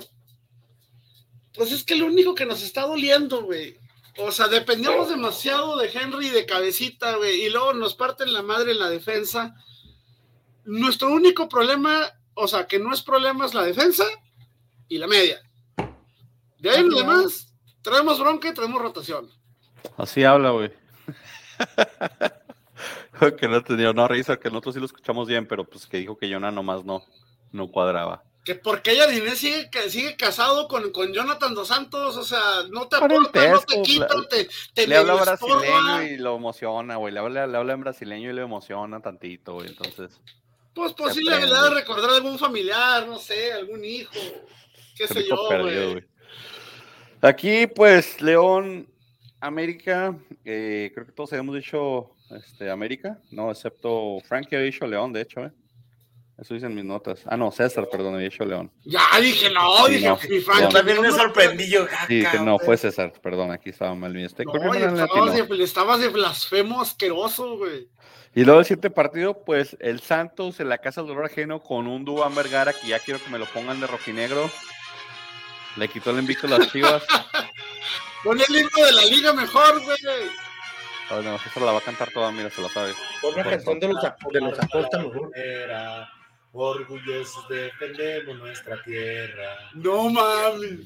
[1.55, 3.77] Pues es que lo único que nos está doliendo, güey.
[4.21, 8.73] O sea, dependemos demasiado de Henry de cabecita, güey, y luego nos parten la madre
[8.73, 9.55] en la defensa.
[10.65, 14.05] Nuestro único problema, o sea, que no es problema, es la defensa
[14.89, 15.41] y la media.
[16.59, 19.31] De ahí en lo demás, traemos bronca y traemos rotación.
[19.97, 20.73] Así habla, güey.
[23.39, 26.19] que no tenía no risa, que nosotros sí lo escuchamos bien, pero pues que dijo
[26.19, 27.05] que Jonah nomás no,
[27.53, 28.25] no cuadraba.
[28.49, 32.97] Que porque ella sigue, sigue casado con, con Jonathan Dos Santos, o sea, no te
[32.97, 35.59] aporta, no te quita, la- te, te Le habla estorba.
[35.59, 37.13] brasileño y lo emociona, güey.
[37.13, 39.69] Le habla, le habla en brasileño y le emociona tantito, güey.
[39.69, 40.19] Entonces,
[40.73, 41.67] Pues Se posiblemente le aprende.
[41.67, 44.13] ha de recordar a algún familiar, no sé, algún hijo,
[44.97, 46.05] qué sé yo, güey.
[47.21, 48.89] Aquí, pues, León,
[49.41, 50.17] América.
[50.47, 55.21] eh, creo que todos habíamos dicho este, América, no, excepto Frankie había dicho León, de
[55.21, 55.53] hecho, ¿eh?
[56.39, 57.21] Eso dicen mis notas.
[57.27, 58.71] Ah, no, César, perdón, había dicho León.
[58.85, 60.19] Ya dije, no, Sí, dije, no.
[60.29, 63.71] mi Frankie, Yo también me sorprendí, yo, ah, Sí, que no, fue César, perdón, aquí
[63.71, 64.27] estaba mal bien.
[64.27, 67.89] Estoy No, estabas, de, le estabas de blasfemo asqueroso, güey.
[68.37, 71.89] Y luego el siguiente partido, pues el Santos en la casa del dolor ajeno con
[71.89, 74.49] un Dubán Vergara que ya quiero que me lo pongan de rojinegro.
[75.77, 77.03] Le quitó el invicto a las chivas.
[78.23, 79.97] Pon el himno de la liga mejor, güey.
[81.11, 82.93] Ay, no, esa la va a cantar toda, mira, se la sabe.
[83.21, 85.31] Por una canción de los, de los Acosta mejor.
[85.35, 86.09] Era
[86.53, 89.71] orgullosos defendemos nuestra tierra.
[89.75, 90.81] No mames.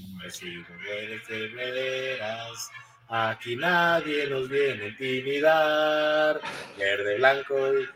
[1.55, 2.71] Veras,
[3.09, 6.41] aquí nadie nos viene a intimidar.
[6.79, 7.89] Verde, blanco y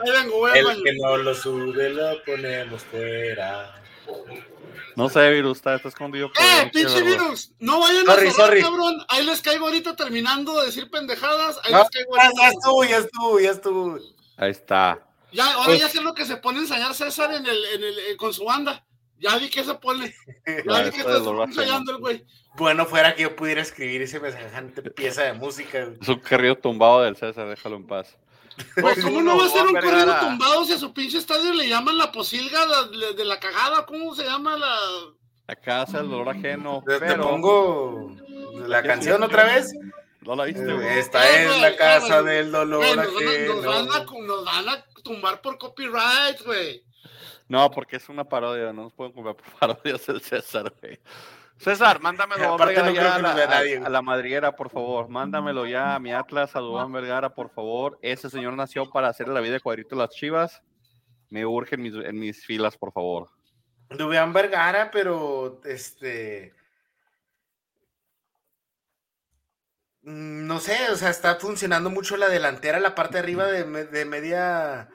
[0.00, 3.74] Ahí vengo, El que no lo sube lo ponemos fuera.
[4.94, 6.30] No sé, Virus, está, está escondido.
[6.32, 7.52] por ¡Eh, pinche virus!
[7.60, 8.62] No vayan Sorry, a sorry.
[8.62, 9.04] cabrón.
[9.08, 11.58] Ahí les caigo ahorita terminando de decir pendejadas.
[11.64, 12.40] Ahí No, les caigo ahorita.
[12.42, 13.98] ya estuvo, ya estuvo, ya estuvo.
[14.36, 15.04] Ahí está.
[15.32, 17.84] Ya, ahora Pues- ya sé lo que se pone a ensayar César en el, en
[17.84, 18.84] el, eh, con su banda.
[19.18, 20.14] Ya vi que se pone.
[20.66, 22.24] Ya vi que está ensayando el güey.
[22.56, 25.84] Bueno, fuera que yo pudiera escribir ese semejante pieza de música.
[25.84, 25.98] güey.
[26.00, 28.16] Es un querido tumbado del César, déjalo en paz.
[28.80, 31.68] Pues, ¿cómo no va a ser un corrido tumbado si a su pinche estadio le
[31.68, 33.86] llaman la posilga la- de la cagada?
[33.86, 34.76] ¿Cómo se llama la...?
[35.46, 36.82] La casa del dolor ajeno.
[36.86, 38.14] Te, pongo
[38.66, 39.72] la canción otra vez.
[40.22, 40.98] no la viste, güey.
[40.98, 43.54] Esta es la casa del dolor ajeno.
[43.54, 46.84] nos van a tumbar por copyright, güey.
[47.48, 51.00] No, porque es una parodia, no nos pueden comprar por parodias del César, güey.
[51.56, 53.18] César, mándamelo Aparte Vergara no creo ya a
[53.88, 55.08] la, a- a la por favor.
[55.08, 57.98] Mándamelo ya a mi Atlas, a Dubán Vergara, por favor.
[58.02, 60.62] Ese señor nació para hacerle la vida de cuadrito a las chivas.
[61.30, 63.30] Me urge en mis, en mis filas, por favor.
[63.90, 66.54] Dubián Vergara, pero este.
[70.02, 73.86] mm, No sé, o sea, está funcionando mucho la delantera, la parte de arriba de,
[73.86, 74.88] de media.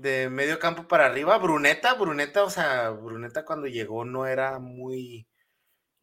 [0.00, 1.36] De medio campo para arriba.
[1.38, 5.28] Bruneta, Bruneta, o sea, Bruneta cuando llegó no era muy.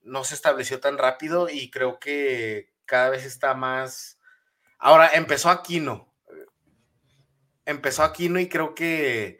[0.02, 4.20] No se estableció tan rápido y creo que cada vez está más.
[4.80, 6.14] Ahora, empezó Aquino.
[7.66, 9.38] Empezó Aquino y creo que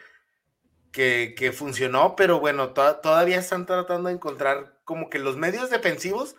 [0.92, 6.36] que, funcionó, pero bueno, to- todavía están tratando de encontrar como que los medios defensivos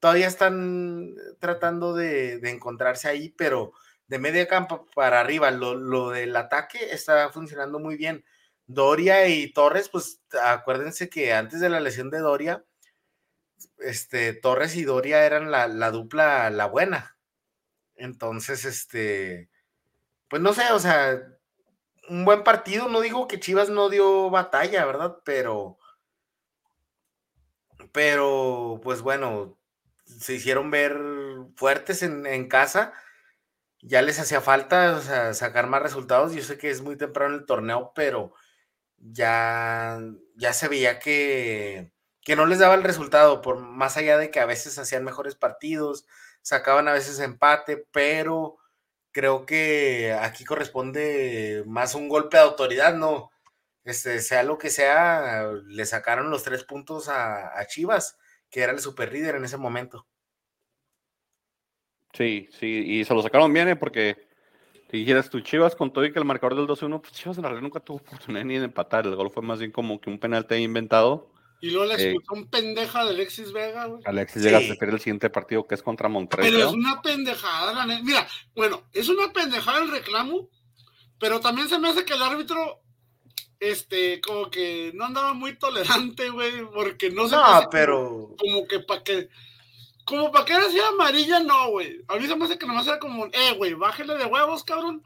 [0.00, 3.72] todavía están tratando de, de encontrarse ahí, pero
[4.10, 8.24] de media campo para arriba, lo, lo del ataque está funcionando muy bien.
[8.66, 12.64] Doria y Torres, pues acuérdense que antes de la lesión de Doria,
[13.78, 17.16] este, Torres y Doria eran la, la dupla, la buena.
[17.94, 19.48] Entonces, este,
[20.28, 21.22] pues no sé, o sea,
[22.08, 22.88] un buen partido.
[22.88, 25.18] No digo que Chivas no dio batalla, ¿verdad?
[25.24, 25.78] Pero,
[27.92, 29.56] pero, pues bueno,
[30.04, 30.98] se hicieron ver
[31.54, 32.92] fuertes en, en casa.
[33.82, 36.32] Ya les hacía falta sacar más resultados.
[36.34, 38.34] Yo sé que es muy temprano el torneo, pero
[38.98, 40.00] ya,
[40.36, 44.40] ya se veía que, que no les daba el resultado, por más allá de que
[44.40, 46.06] a veces hacían mejores partidos,
[46.42, 48.58] sacaban a veces empate, pero
[49.12, 53.30] creo que aquí corresponde más un golpe de autoridad, ¿no?
[53.84, 58.18] Este, sea lo que sea, le sacaron los tres puntos a, a Chivas,
[58.50, 60.06] que era el super líder en ese momento.
[62.12, 63.76] Sí, sí, y se lo sacaron bien, ¿eh?
[63.76, 64.16] porque
[64.90, 67.44] si dijeras tú, Chivas con todo y que el marcador del 2-1, pues Chivas en
[67.44, 67.96] realidad nunca tuvo
[68.36, 69.06] oportunidad ni de empatar.
[69.06, 71.30] El gol fue más bien como que un penalti ahí inventado.
[71.62, 72.10] Y luego la Eh.
[72.12, 74.02] expulsión pendeja de Alexis Vega, güey.
[74.06, 74.68] Alexis llega a Sí.
[74.68, 76.50] preferir el siguiente partido que es contra Monterrey.
[76.50, 78.00] Pero es una pendejada, la.
[78.02, 80.48] Mira, bueno, es una pendejada el reclamo,
[81.18, 82.80] pero también se me hace que el árbitro,
[83.60, 88.66] este, como que no andaba muy tolerante, güey, porque no se No, como- pero como
[88.66, 89.28] que para que
[90.04, 92.02] como para que era así amarilla, no, güey.
[92.08, 95.02] A mí se me hace que nomás era como, eh, güey, bájale de huevos, cabrón.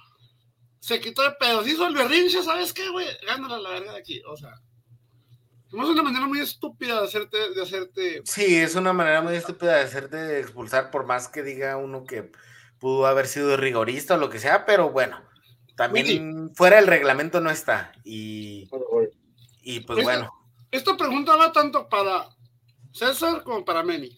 [0.80, 3.07] Se quitó de pedos, hizo el berrinche, ¿sabes qué, güey?
[3.26, 4.51] Gánala la verga de aquí, o sea.
[5.66, 8.22] Es una manera muy estúpida de hacerte, de hacerte.
[8.24, 12.30] Sí, es una manera muy estúpida de hacerte expulsar, por más que diga uno que
[12.78, 15.20] pudo haber sido rigorista o lo que sea, pero bueno,
[15.74, 17.92] también fuera del reglamento no está.
[18.05, 18.68] Y,
[19.62, 20.30] y pues Esta- bueno.
[20.70, 22.28] Esta pregunta va tanto para
[22.92, 24.16] César como para Meni.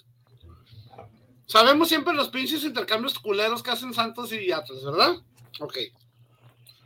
[1.47, 5.15] Sabemos siempre los pinches intercambios culeros que hacen Santos y Atlas, ¿verdad?
[5.61, 5.79] Ok.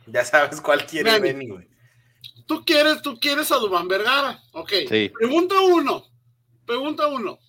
[0.05, 1.19] Ya sabes cuál quiere.
[1.19, 1.67] Benny, güey.
[2.45, 4.43] Tú quieres, tú quieres a Dubán Vergara.
[4.51, 4.71] Ok.
[4.87, 5.09] Sí.
[5.09, 6.05] Pregunta uno.
[6.65, 7.39] Pregunta uno.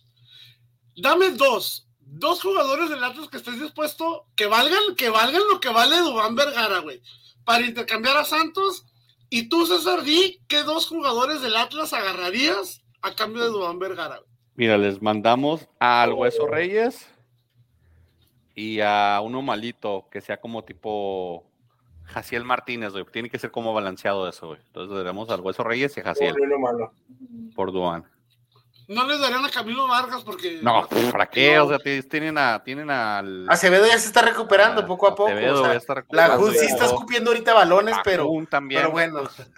[0.97, 1.87] Dame dos.
[1.99, 6.35] Dos jugadores del Atlas que estés dispuesto que valgan, que valgan lo que vale Dubán
[6.35, 7.03] Vergara, güey.
[7.45, 8.87] Para intercambiar a Santos.
[9.29, 14.19] Y tú, César, di qué dos jugadores del Atlas agarrarías a cambio de Dubán Vergara,
[14.19, 14.32] güey.
[14.55, 17.09] Mira, les mandamos al Hueso Reyes
[18.55, 21.45] y a uno malito que sea como tipo
[22.05, 23.05] Jaciel Martínez, güey.
[23.11, 24.61] Tiene que ser como balanceado eso, güey.
[24.67, 26.93] Entonces le damos al Hueso Reyes y a Jaciel malo.
[27.55, 28.05] por Duan.
[28.89, 30.59] No les darían a Camilo Vargas porque.
[30.61, 31.57] No, ¿para qué?
[31.57, 31.65] No.
[31.65, 35.15] O sea, ti- tienen a tienen al Acevedo ya se está recuperando a- poco a
[35.15, 35.29] poco.
[35.31, 38.27] Acevedo o sea, ya está la recuperando Jun sí está escupiendo ahorita balones, A pero,
[38.27, 38.81] Kun también.
[38.83, 39.21] pero bueno.
[39.23, 39.51] pues,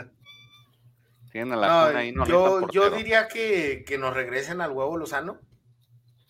[1.34, 4.70] tienen a la No, Kun ahí, no yo, yo diría que, que nos regresen al
[4.70, 5.40] huevo Lozano.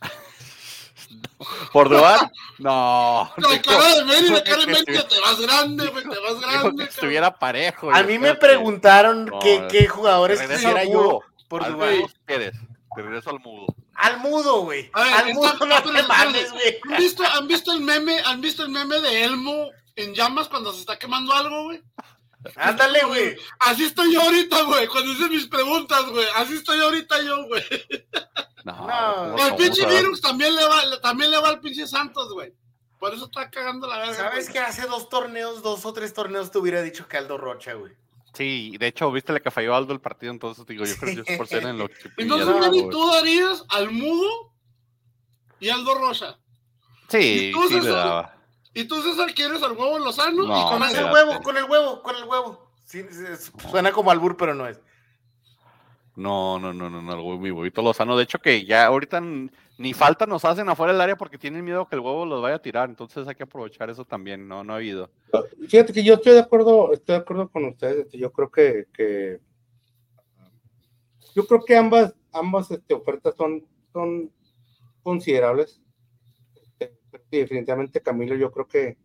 [1.74, 2.18] ¿Por Duan?
[2.58, 3.30] No.
[3.36, 6.84] La cara de la cara de te vas grande, güey, te vas dijo que grande.
[6.84, 7.90] estuviera parejo.
[7.92, 11.72] A mí me preguntaron No, qué, qué jugadores quisiera yo por si
[12.24, 12.54] quieres.
[12.96, 13.66] Te regreso al mudo.
[13.96, 14.88] Al mudo, güey.
[14.94, 16.78] Al está- mudo no pero- te mames, güey.
[16.90, 18.20] ¿Han visto, ¿Han visto el meme?
[18.24, 21.82] ¿Han visto el meme de Elmo en llamas cuando se está quemando algo, güey?
[22.56, 23.36] Ándale, güey.
[23.60, 26.26] Así estoy yo ahorita, güey, cuando hice mis preguntas, güey.
[26.36, 27.62] Así estoy ahora yo, güey.
[28.64, 31.86] No, No, ¿cómo- El pinche virus también le va, le- también le va al pinche
[31.86, 32.52] Santos, güey.
[32.98, 34.14] Por eso está cagando la verga.
[34.14, 37.74] ¿Sabes que hace dos torneos, dos o tres torneos te hubiera dicho que Aldo Rocha,
[37.74, 37.92] güey?
[38.32, 41.32] Sí, de hecho, viste la que falló Aldo el partido, entonces digo, yo creo que
[41.32, 44.54] es por ser en lo que Entonces, No, tú darías al mudo
[45.60, 46.38] y Aldo Rocha.
[47.08, 48.33] Sí, ¿Y tú, sí le daba.
[48.74, 51.64] Y tú, César, quieres al huevo Lozano No, y con ese el huevo, con el
[51.64, 52.70] huevo, con el huevo.
[52.84, 54.80] Sí, sí, es- suena como albur, pero no es.
[56.16, 58.16] No, no, no, no, no, mi huevito Lozano.
[58.16, 59.20] De hecho, que ya ahorita
[59.78, 62.56] ni falta nos hacen afuera del área porque tienen miedo que el huevo los vaya
[62.56, 62.88] a tirar.
[62.88, 64.46] Entonces hay que aprovechar eso también.
[64.46, 65.10] No, no ha habido.
[65.68, 68.06] Fíjate que yo estoy de acuerdo, estoy de acuerdo con ustedes.
[68.06, 69.40] este, Yo creo que, que-
[71.34, 74.30] yo creo que ambas, ambas este, ofertas son, son
[75.02, 75.80] considerables.
[77.34, 78.96] Sí, definitivamente Camilo, yo creo que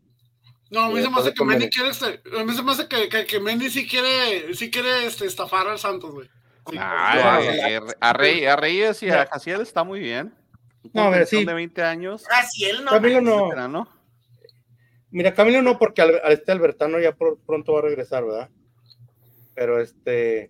[0.69, 2.87] No, a mí se me hace que Mendy quiere, este- a mí se me hace
[2.87, 6.29] que, que, que Mendy sí quiere, sí quiere este, estafar al Santos, güey.
[6.69, 6.75] Sí.
[6.79, 9.25] Ah, eh, a, Rey- a Reyes y a.
[9.25, 10.31] Jaciel está muy bien.
[10.93, 11.43] No, a ver, sí.
[11.43, 12.23] de 20 años.
[12.31, 12.91] Ah, él no.
[12.91, 13.89] Camilo no.
[15.09, 18.51] Mira, Camilo no, porque al, al este Albertano ya por- pronto va a regresar, ¿verdad?
[19.59, 20.47] Pero este,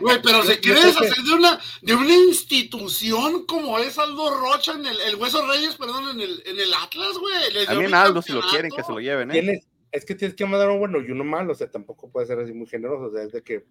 [0.00, 3.78] Güey, pero Yo- se yo quiere creo que- deshacer de una, de una institución como
[3.78, 7.66] es Aldo Rocha en el, el Hueso Reyes, perdón, en el, en el Atlas, güey.
[7.66, 9.34] También Aldo, si lo quieren, que se lo lleven, ¿eh?
[9.34, 12.26] tienes, es que tienes que mandar uno bueno y uno malo, o sea, tampoco puede
[12.26, 13.64] ser así muy generoso, o sea, es de que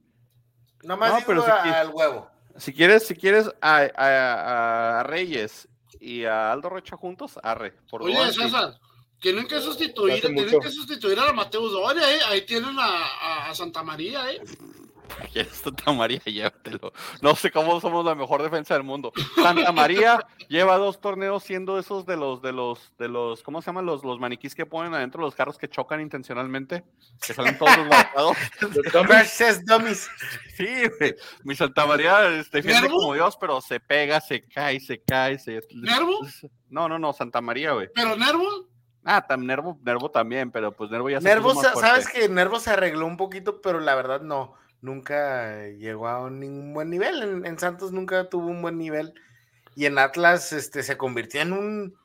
[0.84, 2.30] Nomás No, pero si al huevo.
[2.56, 5.68] Si quieres, si quieres a, a- a Reyes
[6.00, 7.74] y a Aldo Rocha juntos, arre.
[7.90, 8.16] Por Oye.
[8.32, 8.80] César,
[9.20, 10.60] tienen que sustituir, tienen mucho.
[10.60, 12.20] que sustituir a la Mateus Doria, eh.
[12.30, 14.42] Ahí tienen a, a- a Santa María, eh.
[15.32, 16.20] ¿Quieres Santa María?
[16.26, 16.92] Llévatelo.
[17.22, 19.14] No sé cómo somos la mejor defensa del mundo.
[19.42, 23.68] Santa María lleva dos torneos siendo esos de los, de los, de los, ¿cómo se
[23.68, 26.84] llaman los, los maniquís que ponen adentro de los carros que chocan intencionalmente?
[27.26, 28.36] Que salen todos desbaratados.
[29.08, 30.10] Versus Dummies.
[30.56, 30.68] Sí,
[31.00, 31.16] güey.
[31.44, 32.98] Mi Santa María este, defiende ¿Nervo?
[33.00, 35.62] como Dios, pero se pega, se cae, se cae, se.
[35.72, 36.20] ¿Nervo?
[36.70, 37.88] No, no, no, Santa María, güey.
[37.96, 38.68] Pero Nervo,
[39.04, 42.28] Ah, tam, Nervo, Nervo también, pero pues Nervo ya se puso Nervo, más sabes que
[42.28, 44.54] Nervo se arregló un poquito, pero la verdad no.
[44.82, 47.22] Nunca llegó a ningún buen nivel.
[47.24, 49.14] En, en Santos nunca tuvo un buen nivel.
[49.76, 51.96] Y en Atlas este, se convirtió en un,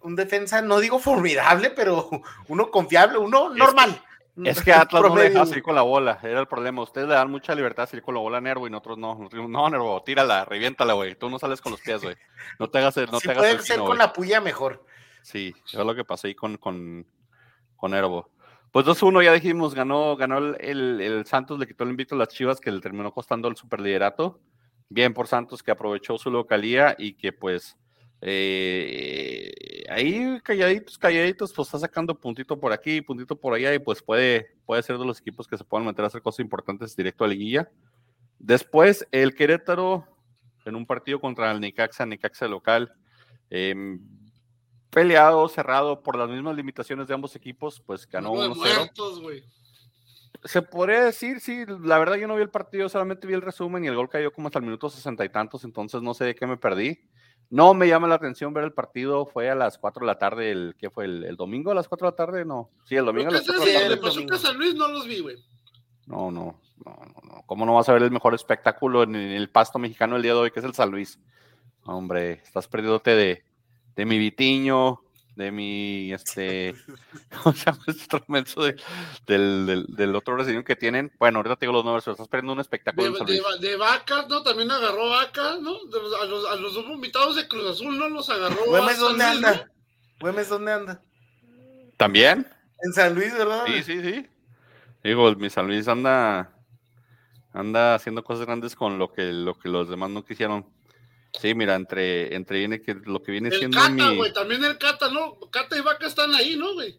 [0.00, 2.08] un defensa, no digo formidable, pero
[2.48, 4.00] uno confiable, uno normal.
[4.44, 5.30] Es que Atlas no le Promedio.
[5.30, 6.82] deja salir con la bola, era el problema.
[6.82, 9.28] Ustedes le dan mucha libertad a salir con la bola a Nervo y nosotros no.
[9.48, 11.14] No, Nervo, tírala, reviéntala, güey.
[11.16, 12.16] Tú no sales con los pies, güey.
[12.58, 14.84] No te hagas, el- no si te hagas puede el ser con la puya, mejor.
[15.22, 17.06] Sí, eso es lo que pasó ahí con, con,
[17.76, 17.92] con.
[18.72, 22.28] Pues 2-1, ya dijimos, ganó, ganó el, el- Santos, le quitó el invicto a las
[22.28, 24.40] Chivas, que le terminó costando el superliderato.
[24.88, 27.76] Bien por Santos, que aprovechó su localía y que pues
[28.22, 29.50] eh,
[29.88, 34.54] ahí calladitos, calladitos, pues está sacando puntito por aquí, puntito por allá y pues puede,
[34.66, 37.28] puede ser de los equipos que se puedan meter a hacer cosas importantes directo a
[37.28, 37.70] liguilla.
[38.38, 40.06] Después, el Querétaro,
[40.64, 42.92] en un partido contra el Necaxa, Necaxa local,
[43.48, 44.00] em,
[44.90, 48.76] peleado, cerrado por las mismas limitaciones de ambos equipos, pues ganó Juego de 1-0.
[48.76, 49.44] muertos, güey.
[50.44, 53.84] Se podría decir, sí, la verdad yo no vi el partido, solamente vi el resumen
[53.84, 56.34] y el gol cayó como hasta el minuto sesenta y tantos, entonces no sé de
[56.34, 56.98] qué me perdí.
[57.50, 60.52] No me llama la atención ver el partido, fue a las 4 de la tarde,
[60.52, 61.04] el, ¿qué fue?
[61.06, 62.44] El, domingo a las 4 de la tarde?
[62.44, 64.38] No, sí, el domingo a las 4 de la tarde.
[64.38, 65.36] San Luis no los vi, güey.
[66.06, 69.78] No, no, no, no, ¿Cómo no vas a ver el mejor espectáculo en, el pasto
[69.78, 71.18] mexicano el día de hoy, que es el San Luis?
[71.84, 73.44] Hombre, estás perdiéndote de,
[73.96, 75.00] de mi Vitiño,
[75.36, 76.74] de mi, este,
[77.42, 78.76] ¿cómo se llama este instrumento de,
[79.26, 81.10] del, del, del, otro brasileño que tienen?
[81.18, 83.10] Bueno, ahorita te digo los nombres, pero estás perdiendo un espectáculo.
[83.24, 84.42] De, de, de, vacas, ¿no?
[84.42, 85.76] También agarró vacas, ¿no?
[86.20, 88.08] a, los, a los dos invitados de Cruz Azul, ¿no?
[88.08, 88.66] Los agarró.
[88.66, 89.70] Güemes, ¿dónde anda?
[90.20, 91.02] Güemes, ¿dónde anda?
[91.96, 92.46] ¿También?
[92.82, 93.64] En San Luis, ¿verdad?
[93.66, 94.26] Sí, sí, sí.
[95.02, 96.52] Digo, mi San Luis anda,
[97.52, 100.66] anda haciendo cosas grandes con lo que, lo que los demás no quisieron.
[101.38, 103.78] Sí, mira, entre, entre viene que lo que viene el siendo.
[103.78, 105.38] Cata, güey, también el Cata, ¿no?
[105.50, 106.98] Cata y Vaca están ahí, ¿no, güey?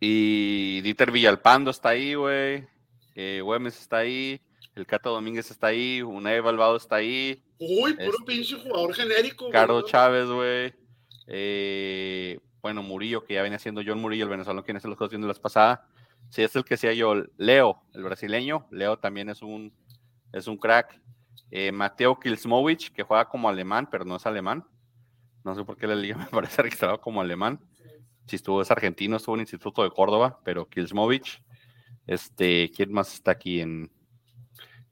[0.00, 2.66] Y Dieter Villalpando está ahí, güey.
[3.14, 4.40] Eh, Güemes está ahí.
[4.74, 6.02] El Cata Domínguez está ahí.
[6.02, 7.42] Unai Balbado está ahí.
[7.58, 9.50] Uy, puro este, pinche jugador genérico.
[9.50, 10.72] Carlos Chávez, güey.
[11.26, 14.96] Eh, bueno, Murillo, que ya venía siendo John Murillo, el venezolano que en ese los
[14.96, 15.80] cosas de las pasadas.
[16.30, 17.14] Sí, es el que sea yo.
[17.36, 18.68] Leo, el brasileño.
[18.70, 19.72] Leo también es un,
[20.32, 21.00] es un crack.
[21.50, 24.64] Eh, Mateo Kilsmovich, que juega como alemán, pero no es alemán.
[25.44, 27.60] No sé por qué la liga me parece registrado como alemán.
[28.26, 31.42] Si estuvo, es argentino, estuvo en el Instituto de Córdoba, pero Kilsmovich.
[32.06, 33.90] Este, ¿quién más está aquí en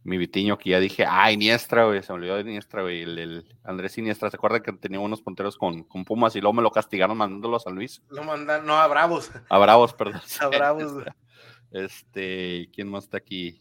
[0.02, 0.56] mi Vitiño?
[0.56, 4.30] Que ya dije, ah, Iniestra, güey, se me olvidó de Iniestra, güey, el, Andrés Iniestra.
[4.30, 7.56] ¿Se acuerdan que tenía unos punteros con, con, Pumas y luego me lo castigaron mandándolo
[7.56, 8.02] a San Luis?
[8.08, 9.30] Lo mandan, no, a Bravos.
[9.50, 10.22] A Bravos, perdón.
[10.40, 11.04] A Bravos.
[11.72, 13.60] Este, ¿quién más está aquí?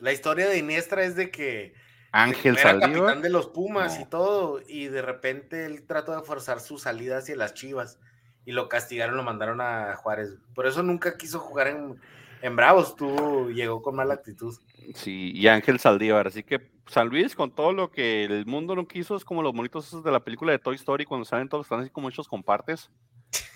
[0.00, 1.74] La historia de Iniestra es de que
[2.12, 6.60] Ángel era capitán de los Pumas y todo, y de repente él trató de forzar
[6.60, 7.98] su salida hacia las Chivas
[8.44, 10.30] y lo castigaron, lo mandaron a Juárez.
[10.54, 11.98] Por eso nunca quiso jugar en,
[12.42, 14.54] en Bravos, tú llegó con mala actitud.
[14.94, 18.86] Sí, y Ángel Saldívar, así que San Luis con todo lo que el mundo no
[18.86, 21.80] quiso es como los monitos de la película de Toy Story cuando salen todos están
[21.80, 22.90] así como hechos compartes.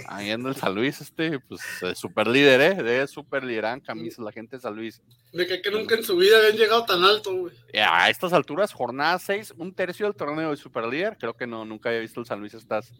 [0.06, 1.60] Ahí en el San Luis, este, pues,
[1.94, 2.82] super líder, ¿eh?
[2.82, 5.02] De super lideran camisas la gente de San Luis.
[5.32, 7.54] De que, que, nunca en su vida habían llegado tan alto, güey.
[7.74, 11.16] A estas alturas, jornada 6, un tercio del torneo de super líder.
[11.18, 12.92] Creo que no, nunca había visto el San Luis estas,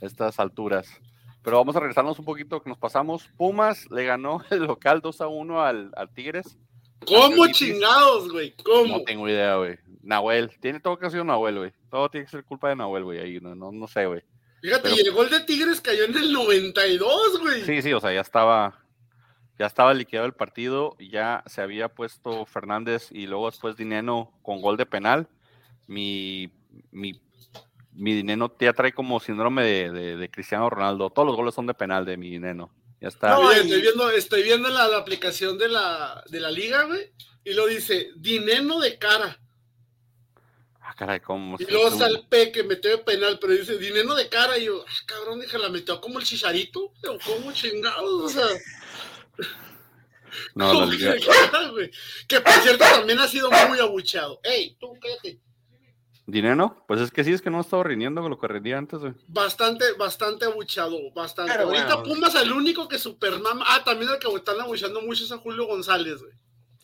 [0.00, 0.88] estas alturas.
[1.42, 3.28] Pero vamos a regresarnos un poquito, que nos pasamos.
[3.36, 6.58] Pumas le ganó el local 2 a 1 al, al Tigres.
[7.06, 8.54] ¿Cómo chingados, güey?
[8.64, 8.98] ¿Cómo?
[8.98, 9.78] No tengo idea, güey.
[10.02, 11.72] Nahuel, tiene todo que ser Nahuel, güey.
[11.90, 13.18] Todo tiene que ser culpa de Nahuel, güey.
[13.18, 14.22] Ahí no, no, no sé, güey.
[14.60, 17.62] Fíjate, y el gol de Tigres cayó en el 92, güey.
[17.64, 18.82] Sí, sí, o sea, ya estaba,
[19.58, 24.60] ya estaba liquidado el partido, ya se había puesto Fernández y luego después Dineno con
[24.60, 25.28] gol de penal.
[25.86, 26.50] Mi,
[26.90, 27.20] mi,
[27.92, 31.10] mi Dineno ya trae como síndrome de, de, Cristiano Ronaldo.
[31.10, 32.72] Todos los goles son de penal de mi Dineno.
[33.00, 33.30] Ya está.
[33.30, 37.12] No, estoy viendo, estoy viendo la, la aplicación de la, de la liga, güey,
[37.44, 39.38] y lo dice, Dineno de cara.
[40.88, 41.56] Ah, caray, ¿cómo?
[41.58, 44.56] Y luego P que metió penal, pero dice dinero de cara.
[44.56, 46.92] Y yo, ah, cabrón, dije, la metió como el chicharito.
[47.02, 48.22] Pero, ¿cómo chingados?
[48.22, 48.46] O sea.
[50.54, 51.14] No, la liga.
[52.28, 54.38] Que por cierto también ha sido muy abucheado.
[54.44, 55.40] Ey, tú cállate.
[56.24, 56.84] ¿Dinero?
[56.86, 59.12] Pues es que sí, es que no estaba rindiendo con lo que rendía antes, güey.
[59.26, 61.52] Bastante, bastante abuchado, bastante.
[61.52, 63.58] Ahorita Pumas el único que Superman.
[63.64, 66.32] Ah, también el que están abuchando mucho es a Julio González, güey.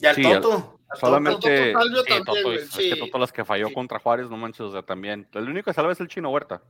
[0.02, 0.80] Y al Toto.
[0.98, 1.72] solamente.
[1.72, 5.28] Toto, también, es, que Toto las que falló contra Juárez, no manches, o sea, también.
[5.32, 6.60] El único que salva es el Chino Huerta.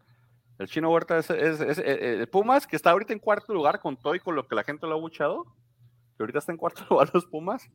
[0.58, 3.80] El Chino Huerta es, es, es, eh, el Pumas, que está ahorita en cuarto lugar
[3.80, 5.44] con todo y con lo que la gente lo ha buchado.
[6.16, 7.70] Que ahorita está en cuarto lugar los Pumas.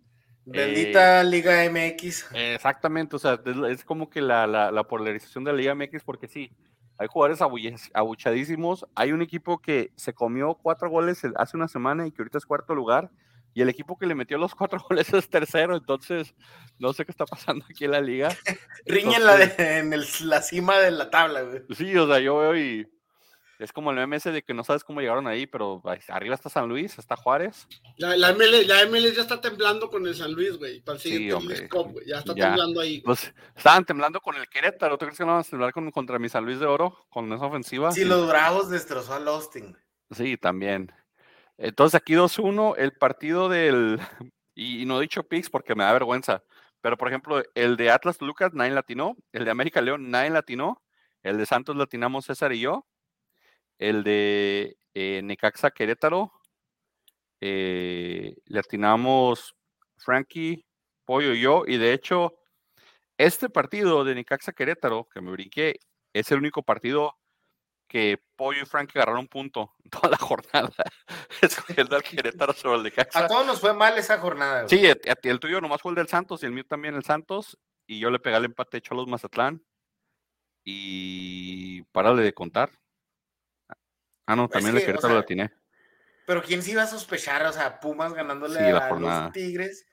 [0.46, 2.28] Bendita eh, Liga MX.
[2.34, 6.28] Exactamente, o sea, es, como que la, la, la, polarización de la Liga MX, porque
[6.28, 6.52] sí,
[7.00, 7.42] hay jugadores
[7.94, 8.86] abuchadísimos.
[8.94, 12.46] Hay un equipo que se comió cuatro goles hace una semana y que ahorita es
[12.46, 13.10] cuarto lugar
[13.58, 16.36] y el equipo que le metió los cuatro goles es tercero, entonces
[16.78, 18.30] no sé qué está pasando aquí en la liga.
[18.86, 19.92] Riñen la en
[20.26, 21.64] la cima de la tabla, güey.
[21.76, 22.88] Sí, o sea, yo veo y
[23.58, 26.70] es como el MMS de que no sabes cómo llegaron ahí, pero arriba está San
[26.70, 27.68] Luis, está Juárez.
[27.98, 31.68] La, la, MLS, ya está temblando con el San Luis, güey, para el siguiente sí,
[31.68, 33.02] Cup, Ya está temblando ahí.
[33.02, 35.00] Pues, estaban temblando con el Querétaro.
[35.00, 37.34] ¿Tú crees que no van a temblar con, contra mi San Luis de Oro con
[37.34, 37.92] esa ofensiva?
[37.92, 39.76] Sí, los Bravos destrozó al Austin.
[40.12, 40.92] Sí, también.
[41.58, 44.00] Entonces aquí 2-1, el partido del,
[44.56, 46.44] y, no he dicho picks porque me da vergüenza,
[46.82, 50.84] pero por ejemplo, el de Atlas Lucas, nadie latinó, el de América León, nadie latinó,
[51.24, 52.86] el de Santos latinamos César y yo,
[53.80, 56.32] el de eh, Necaxa Querétaro,
[57.42, 59.56] eh, latinamos
[59.98, 60.66] Frankie,
[61.06, 62.36] Pollo y yo, y de hecho,
[63.18, 65.80] este partido de Necaxa Querétaro, que me brinqué,
[66.14, 67.18] es el único partido
[67.88, 70.72] que Pollo y Frank agarraron un punto en toda la jornada,
[71.42, 73.26] escogiendo al Querétaro sobre el de Caxa.
[73.26, 74.64] A todos nos fue mal esa jornada.
[74.64, 74.70] güey.
[74.70, 77.58] Sí, ti el tuyo nomás fue el del Santos y el mío también el Santos.
[77.88, 79.64] Y yo le pegué el empate hecho a los Mazatlán.
[80.66, 82.72] Y párale de contar.
[84.26, 85.54] Ah, no, Es también el que, o Querétaro sea, lo atiné.
[86.26, 89.87] Pero quién se iba a sospechar, o sea, Pumas ganándole Sí, a los Tigres.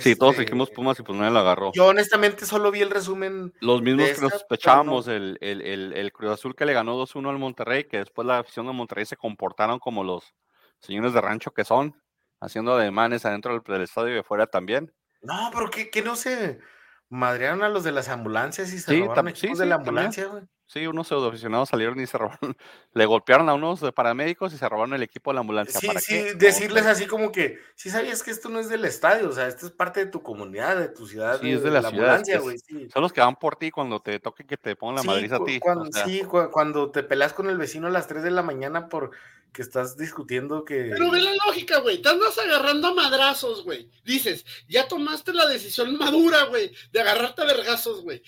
[0.00, 1.72] Sí, todos Este, dijimos Pumas y pues nadie lo agarró.
[1.74, 3.52] Yo honestamente solo vi el resumen.
[3.60, 7.28] Los mismos que nos sospechábamos, el, el, el, el Cruz Azul que le ganó 2-1
[7.28, 10.34] al Monterrey, que después la afición de Monterrey se comportaron como los
[10.80, 12.00] señores de rancho que son,
[12.40, 14.92] haciendo ademanes adentro del, del estadio y de fuera también.
[15.22, 16.60] No, pero que, que no se
[17.08, 20.42] madrearon a los de las ambulancias y se Sí, robaron sí, de la ambulancia, güey.
[20.66, 22.56] Sí, unos pseudoaficionados salieron y se robaron,
[22.94, 25.78] le golpearon a unos de paramédicos y se robaron el equipo de la ambulancia.
[25.78, 26.34] Sí, ¿Para sí, qué?
[26.34, 29.66] Decirles así como que, sí sabías que esto no es del estadio, o sea, esto
[29.66, 32.58] es parte de tu comunidad, de tu ciudad, Sí, es de la ciudad, ambulancia, güey,
[32.58, 32.88] sí.
[32.90, 35.32] Son los que van por ti cuando te toque que te pongan la Sí, madriz
[35.32, 35.56] a ti.
[35.58, 38.30] o cuan- sea, sí, cu- cuando te peleas con el vecino a las 3 de
[38.30, 39.10] la mañana por
[39.52, 40.88] que estás discutiendo que...
[40.90, 42.02] Pero ve la lógica, güey.
[42.02, 43.88] Te andas agarrando a madrazos, güey.
[44.04, 48.20] Dices, ya tomaste la decisión madura, güey, de agarrarte a vergazos, güey.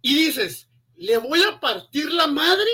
[0.00, 0.70] Y dices,
[1.02, 2.70] le voy a partir la madre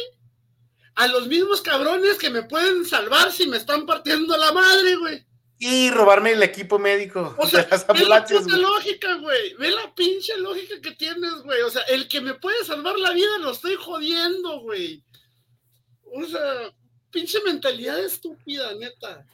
[0.96, 5.26] a los mismos cabrones que me pueden salvar si me están partiendo la madre, güey.
[5.58, 8.60] Y robarme el equipo médico O sea, de las ve la puta güey.
[8.60, 9.54] lógica, güey.
[9.54, 11.62] Ve la pinche lógica que tienes, güey.
[11.62, 15.02] O sea, el que me puede salvar la vida lo estoy jodiendo, güey.
[16.04, 16.72] O sea,
[17.10, 19.26] pinche mentalidad estúpida, neta.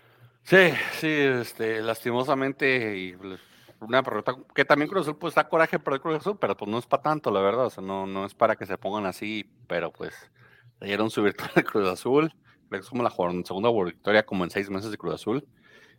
[0.44, 3.40] Sí, sí, este, lastimosamente, y pues,
[3.86, 6.70] una pregunta que también Cruz Azul pues da coraje por el Cruz Azul, pero pues
[6.70, 9.06] no es para tanto, la verdad, o sea, no, no es para que se pongan
[9.06, 10.14] así, pero pues
[10.80, 12.30] le dieron su virtud al Cruz Azul,
[12.68, 13.10] creo que es como la
[13.44, 15.46] segunda victoria como en seis meses de Cruz Azul,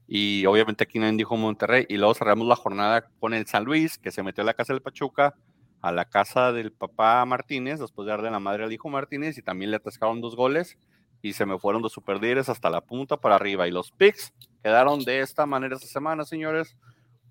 [0.07, 3.97] y obviamente aquí nadie dijo Monterrey, y luego cerramos la jornada con el San Luis,
[3.97, 5.35] que se metió a la casa del Pachuca,
[5.81, 9.41] a la casa del papá Martínez, después de darle la madre al hijo Martínez, y
[9.41, 10.77] también le atascaron dos goles,
[11.21, 13.67] y se me fueron los super líderes hasta la punta para arriba.
[13.67, 14.31] Y los picks
[14.61, 16.77] quedaron de esta manera esta semana, señores.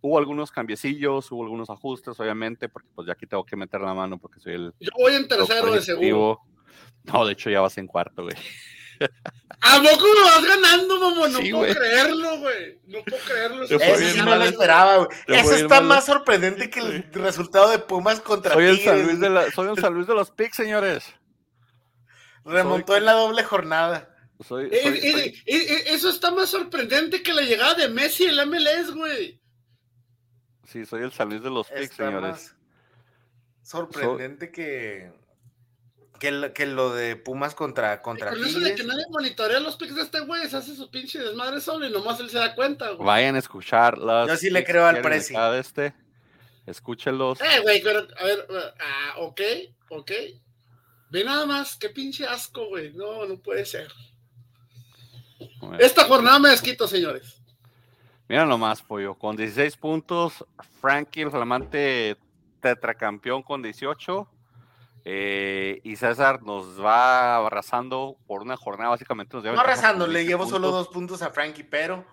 [0.06, 3.94] Hubo algunos cambiecillos, hubo algunos ajustes, obviamente, porque pues ya aquí tengo que meter la
[3.94, 6.40] mano porque soy el Yo voy en tercero de seguro.
[7.04, 8.36] No, de hecho ya vas en cuarto, güey.
[9.62, 11.32] ¿A poco me vas ganando, mamón?
[11.32, 12.78] No Sí, puedo creerlo, güey.
[12.86, 13.64] No puedo creerlo.
[13.64, 13.78] Eso
[14.12, 15.08] sí no lo esperaba, güey.
[15.26, 19.06] Eso está mal más sorprendente que el resultado de Pumas contra Soy el, San Tigres.
[19.06, 21.14] Luis de la- soy el San Luis de los picks, señores.
[22.44, 24.14] Remontó soy- en la doble jornada.
[24.46, 27.88] Soy, Eh, soy- eh, soy- eh, eh, eso está más sorprendente que la llegada de
[27.88, 29.40] Messi al MLS, güey.
[30.66, 32.54] Sí, soy el San Luis de los picks, señores.
[33.62, 35.12] sorprendente que,
[36.18, 39.76] que, lo, que lo de Pumas contra, contra Con eso de que nadie monitorea los
[39.76, 42.54] picks de este güey, se hace su pinche desmadre solo y nomás él se da
[42.54, 43.06] cuenta, güey.
[43.06, 44.28] Vayan a escuchar las.
[44.28, 45.94] Yo sí le creo al cada este.
[46.66, 47.40] Escúchenlos.
[47.40, 48.46] Eh, güey, pero, a ver,
[48.80, 49.40] ah, ok,
[49.90, 50.10] ok.
[51.10, 52.92] Ve nada más, qué pinche asco, güey.
[52.94, 53.92] No, no puede ser.
[55.78, 57.33] Esta jornada me desquito, señores.
[58.28, 59.14] Mira nomás, pollo.
[59.14, 60.44] Con 16 puntos,
[60.80, 62.16] Frankie, el flamante
[62.60, 64.28] tetracampeón con 18.
[65.04, 69.36] eh, y César nos va arrasando por una jornada, básicamente.
[69.36, 72.04] Nos No arrasando, le 20 llevo solo dos puntos a Frankie, pero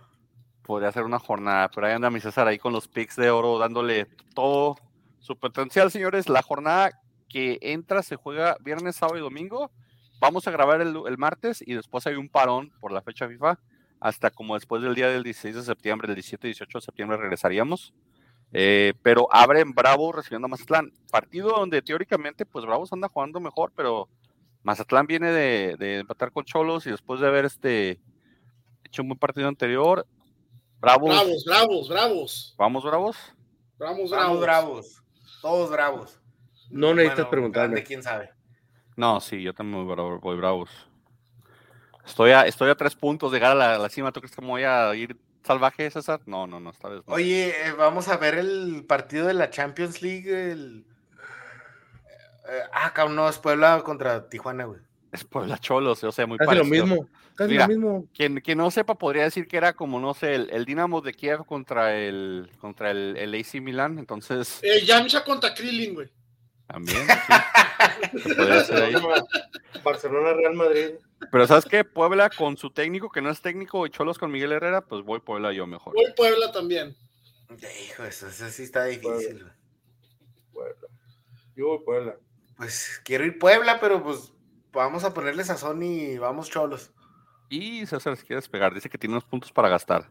[0.64, 3.58] Podría ser una jornada, pero ahí anda mi César ahí con los picks de oro,
[3.58, 4.06] dándole
[4.36, 4.76] todo
[5.20, 6.30] su potencial, señores.
[6.30, 6.92] La jornada
[7.30, 9.72] que entra se juega viernes, sábado y domingo.
[10.20, 13.58] Vamos a grabar el, el martes y después hay un parón por la fecha FIFA
[14.02, 17.18] hasta como después del día del 16 de septiembre, el 17 y 18 de septiembre
[17.18, 17.94] regresaríamos.
[18.52, 20.92] Eh, pero abren Bravo recibiendo a Mazatlán.
[21.10, 24.10] Partido donde teóricamente, pues Bravos anda jugando mejor, pero
[24.64, 28.00] Mazatlán viene de, de empatar con Cholos y después de haber este
[28.84, 30.06] hecho un buen partido anterior,
[30.80, 32.56] Bravos, Bravos, bravos, bravos.
[32.58, 33.18] vamos Bravos.
[33.78, 34.42] Bravos, bravos, bravos.
[34.42, 35.04] bravos.
[35.42, 36.20] Todos bravos.
[36.72, 37.68] No necesitas Bueno, preguntarme.
[37.76, 38.32] grande, quién sabe.
[38.98, 40.70] No, sí, yo también voy, bravo- voy Bravos.
[42.06, 44.12] Estoy a, estoy a tres puntos de llegar a la, a la cima.
[44.12, 46.20] ¿Tú crees que me voy a ir salvaje, César?
[46.26, 47.14] No, no, no, esta vez no.
[47.14, 50.52] Oye, eh, vamos a ver el partido de la Champions League.
[50.52, 50.86] El...
[52.50, 54.80] eh, ah, cabrón, no, es Puebla contra Tijuana, güey.
[55.12, 57.08] Es Puebla Cholos, o sea, muy Casi lo mismo.
[57.36, 57.68] Casi Mira.
[57.68, 58.06] lo mismo.
[58.16, 61.14] Quien, quien no sepa podría decir que era como, no sé, el, el Dinamo de
[61.14, 66.10] Kiev contra el contra el, el AC Milan, entonces Eh, Yamcha contra Krillin, güey.
[66.68, 67.06] también.
[68.12, 68.94] sí, se podría hacer ahí.
[69.84, 70.92] Barcelona, Real Madrid.
[71.30, 71.84] Pero ¿sabes qué?
[71.84, 75.20] Puebla con su técnico, que no es técnico, y Cholos con Miguel Herrera, pues voy
[75.20, 75.94] Puebla yo mejor.
[75.94, 76.96] Voy Puebla también.
[77.86, 79.46] Hijo, eso, eso sí está difícil.
[80.52, 80.88] Puebla.
[81.56, 82.16] Yo voy Puebla.
[82.58, 84.34] Pues quiero ir Puebla, pero pues
[84.72, 86.92] vamos a ponerle sazón y vamos cholos.
[87.50, 90.10] Y César se quiere despegar, dice que tiene unos puntos para gastar.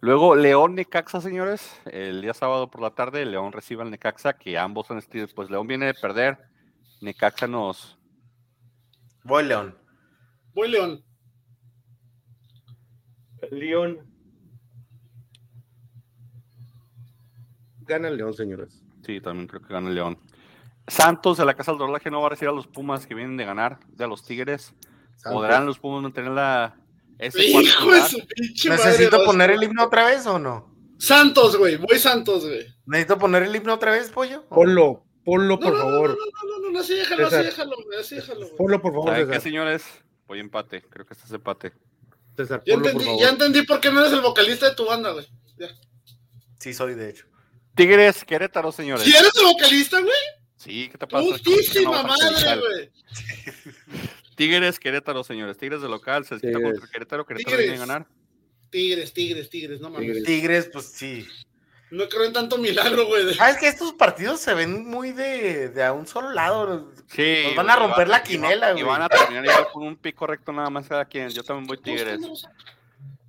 [0.00, 1.78] Luego, León Necaxa, señores.
[1.84, 5.34] El día sábado por la tarde, León recibe al Necaxa, que ambos son estilos.
[5.34, 6.38] Pues León viene de perder.
[7.02, 7.98] Necaxa nos,
[9.24, 9.76] Voy León.
[10.54, 11.04] Voy León.
[13.50, 14.00] León.
[17.80, 18.82] Gana el León, señores.
[19.04, 20.18] Sí, también creo que gana el León.
[20.86, 23.36] Santos de la Casa del Dorlaje no va a recibir a los Pumas que vienen
[23.36, 24.74] de ganar de a los Tigres.
[25.24, 26.76] ¿Podrán los Pumas mantener la
[27.18, 30.74] ese Hijo de su pinche madre, ¿Necesito poner el himno otra vez o no?
[30.98, 31.76] Santos, güey.
[31.76, 32.66] Voy Santos, güey.
[32.86, 34.46] ¿Necesito poner el himno otra vez, pollo?
[34.48, 36.10] Ponlo, ponlo, No, por no, no, favor.
[36.10, 38.00] No, no, no, no, no, así déjalo, así déjalo, güey.
[38.00, 38.56] Así déjalo, güey.
[38.56, 39.84] Ponlo, por favor, ¿Saben qué, señores?
[40.30, 40.80] Voy empate.
[40.88, 41.72] Creo que este es empate.
[42.36, 43.20] César, Ya ponlo, por entendí, favor.
[43.20, 45.26] ya entendí por qué no eres el vocalista de tu banda, güey.
[45.58, 45.66] Ya.
[46.60, 47.26] Sí, soy, de hecho.
[47.74, 49.02] Tigres, Querétaro, señores.
[49.02, 50.12] ¿Si eres el vocalista, güey?
[50.56, 51.26] Sí, ¿qué te pasa?
[51.30, 52.90] Putísima No, madre, güey.
[54.36, 55.58] Tigres, Querétaro, señores.
[55.58, 56.62] Tigres de local, se quita Tigres.
[56.74, 57.26] contra Querétaro.
[57.26, 57.66] Querétaro Tigres.
[57.72, 58.06] viene a ganar.
[58.70, 60.06] Tigres, tigres, tigres, no mames.
[60.06, 60.24] Tigres.
[60.24, 61.26] Tigres, pues sí.
[61.90, 63.24] No creo en tanto milagro, güey.
[63.26, 66.92] de- ¿Sabes que estos partidos se ven muy de, de a un solo lado?
[67.08, 67.42] Sí.
[67.46, 68.84] Nos van a romper y la quinela, y güey.
[68.84, 71.28] van a terminar igual con un pico recto nada más cada quien.
[71.30, 72.20] Yo también voy Tigres.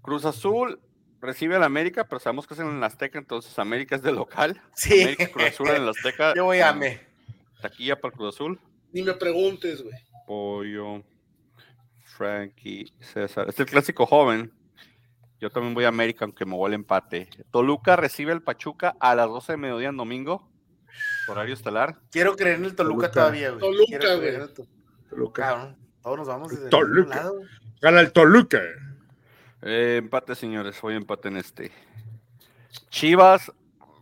[0.03, 0.79] Cruz Azul
[1.21, 4.61] recibe al América, pero sabemos que es en el Azteca, entonces América es de local.
[4.75, 5.01] Sí.
[5.01, 6.33] América Cruz Azul en el Azteca.
[6.35, 7.01] Yo voy a me.
[7.61, 8.59] Taquilla para el Cruz Azul.
[8.91, 9.95] Ni me preguntes, güey.
[10.27, 11.03] Pollo,
[12.03, 13.49] Frankie, César.
[13.49, 14.51] Es el clásico joven.
[15.41, 17.27] Yo también voy a América, aunque me vuelve empate.
[17.49, 20.47] Toluca recibe el Pachuca a las 12 de mediodía en domingo.
[21.27, 21.97] Horario estelar.
[22.11, 23.11] Quiero creer en el Toluca, Toluca.
[23.11, 23.59] todavía, güey.
[23.59, 24.35] Toluca, güey.
[24.35, 24.53] el
[25.09, 25.41] Toluca.
[25.41, 27.15] Cabrón, todos nos vamos desde Toluca.
[27.15, 27.39] lado.
[27.81, 28.61] Gana el Toluca.
[29.63, 30.79] Eh, empate, señores.
[30.79, 31.71] Voy empate en este.
[32.89, 33.51] Chivas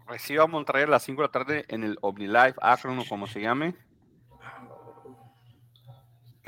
[0.10, 3.28] recibe a Monterrey a las 5 de la tarde en el OmniLife, Akron o como
[3.28, 3.76] se llame.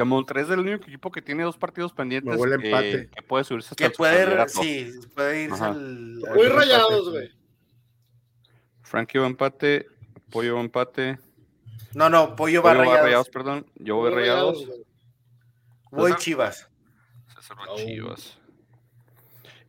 [0.01, 2.35] Que Monterrey es el único equipo que tiene dos partidos pendientes.
[2.35, 3.09] huele que- empate.
[3.13, 5.67] Que, puede subirse hasta Que el puede, sí, puede irse Ajá.
[5.67, 6.19] al...
[6.33, 7.31] Voy al- rayados, güey.
[8.81, 9.85] Frankie va empate.
[10.31, 11.19] Pollo va empate.
[11.93, 13.03] No, no, Pollo va Pollo va rayados.
[13.05, 13.67] rayados, perdón.
[13.75, 14.65] Yo voy rayados.
[15.91, 16.15] Voy.
[16.15, 16.67] Chivas.
[17.35, 17.75] César va Oh.
[17.77, 18.37] Chivas.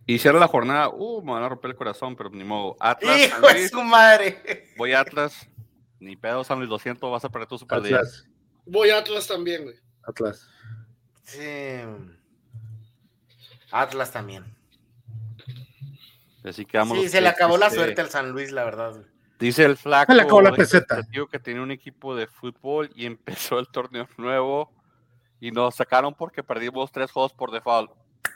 [0.07, 0.89] Y cierra la jornada.
[0.89, 2.77] Uh, me van a romper el corazón, pero ni modo.
[2.81, 3.19] Atlas.
[3.21, 4.73] ¡Hijo de su madre!
[4.79, 5.47] Voy Atlas.
[6.01, 7.97] Ni pedo, San Luis, lo siento, vas a perder tu super día.
[7.99, 8.27] Atlas.
[8.65, 9.77] Voy Atlas también, güey.
[10.05, 10.49] Atlas.
[11.25, 11.81] Sí.
[13.71, 14.45] Atlas también.
[16.45, 16.97] Así quedamos.
[16.99, 19.01] Sí, los se le tres, acabó la este, suerte al San Luis, la verdad.
[19.39, 20.13] Dice el flaco.
[20.13, 21.01] Se le acabó la peseta.
[21.31, 24.73] Que tenía un equipo de fútbol y empezó el torneo nuevo
[25.41, 27.91] y nos sacaron porque perdimos tres juegos por default.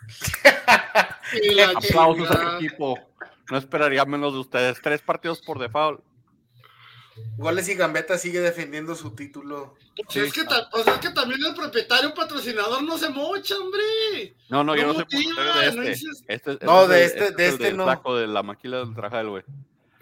[1.76, 2.56] Aplausos chingada.
[2.56, 2.98] al equipo.
[3.50, 4.80] No esperaría menos de ustedes.
[4.80, 6.00] Tres partidos por default.
[7.36, 9.74] Goles y Gambetta sigue defendiendo su título.
[10.14, 14.34] Es, que ta- pues es que también el propietario patrocinador no se mocha, hombre.
[14.48, 16.06] No, no, yo no soy motiva, propietario de no este.
[16.06, 18.14] dices- Este- No, es de este- es de este no.
[18.16, 19.42] de la maquila del Trajal, güey.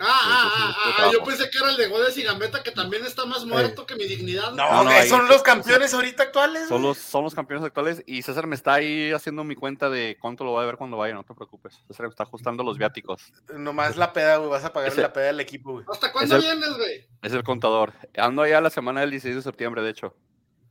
[0.07, 2.63] Ah, ah, sí, sí, ah, ah, yo pensé que era el de Goles y Gambetta,
[2.63, 4.53] que también está más muerto que mi dignidad.
[4.53, 6.69] No, No, no, ahí- son los campeones ahorita actuales.
[6.69, 6.89] Son güey.
[6.95, 10.45] los, son los campeones actuales y César me está ahí haciendo mi cuenta de cuánto
[10.45, 11.81] lo va a ver cuando vaya, no te preocupes.
[11.89, 13.33] César me está ajustando los viáticos.
[13.57, 14.51] Nomás la peda, güey.
[14.51, 15.85] Vas a pagar la peda del equipo, güey.
[15.91, 17.07] ¿Hasta cuándo el- vienes, güey?
[17.23, 17.93] Es el contador.
[18.17, 20.15] Ando allá la semana del 16 de septiembre, de hecho.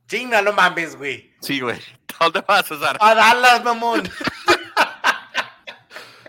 [0.06, 1.32] Chinga, no mames, güey.
[1.40, 1.78] Sí, güey.
[2.20, 2.96] ¿Dónde vas, César?
[3.00, 4.02] A Dallas, mamón.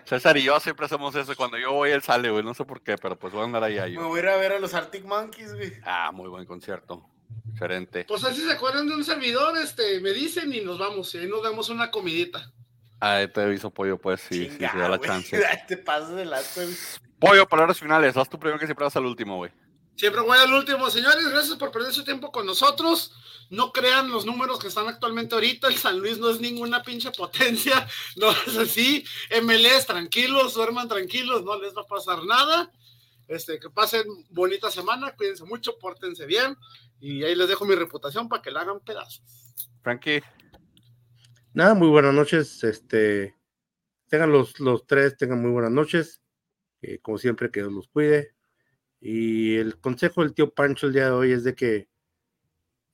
[0.06, 1.36] César y yo siempre hacemos eso.
[1.36, 2.44] Cuando yo voy, él sale, güey.
[2.44, 4.08] No sé por qué, pero pues voy a andar allá Me yo.
[4.08, 5.74] voy a ir a ver a los Arctic Monkeys, güey.
[5.84, 7.10] Ah, muy buen concierto.
[7.44, 8.06] Diferente.
[8.08, 11.28] Pues así se acuerdan de un servidor, este, me dicen y nos vamos, y ahí
[11.28, 12.52] nos damos una comidita.
[13.00, 15.44] Ah, te aviso, pollo, pues sí, sí, Chinga, se da la chance.
[15.68, 16.76] Te pasas de güey.
[17.20, 18.14] Pollo, palabras finales.
[18.14, 19.52] Vas tú primero que siempre vas al último, güey.
[19.96, 23.14] Siempre voy al último, señores, gracias por perder su tiempo con nosotros.
[23.50, 27.12] No crean los números que están actualmente ahorita, el San Luis no es ninguna pinche
[27.12, 29.06] potencia, no es así.
[29.42, 32.72] MLS, tranquilos, duerman tranquilos, no les va a pasar nada.
[33.28, 36.56] Este, que pasen bonita semana, cuídense mucho, pórtense bien.
[37.00, 39.24] Y ahí les dejo mi reputación para que la hagan pedazos.
[39.82, 40.22] Frankie,
[41.56, 42.62] Nada, muy buenas noches.
[42.66, 43.34] Este,
[44.10, 46.22] tengan los, los tres, tengan muy buenas noches.
[46.82, 48.35] Eh, como siempre, que Dios los cuide.
[49.08, 51.88] Y el consejo del tío Pancho el día de hoy es de que,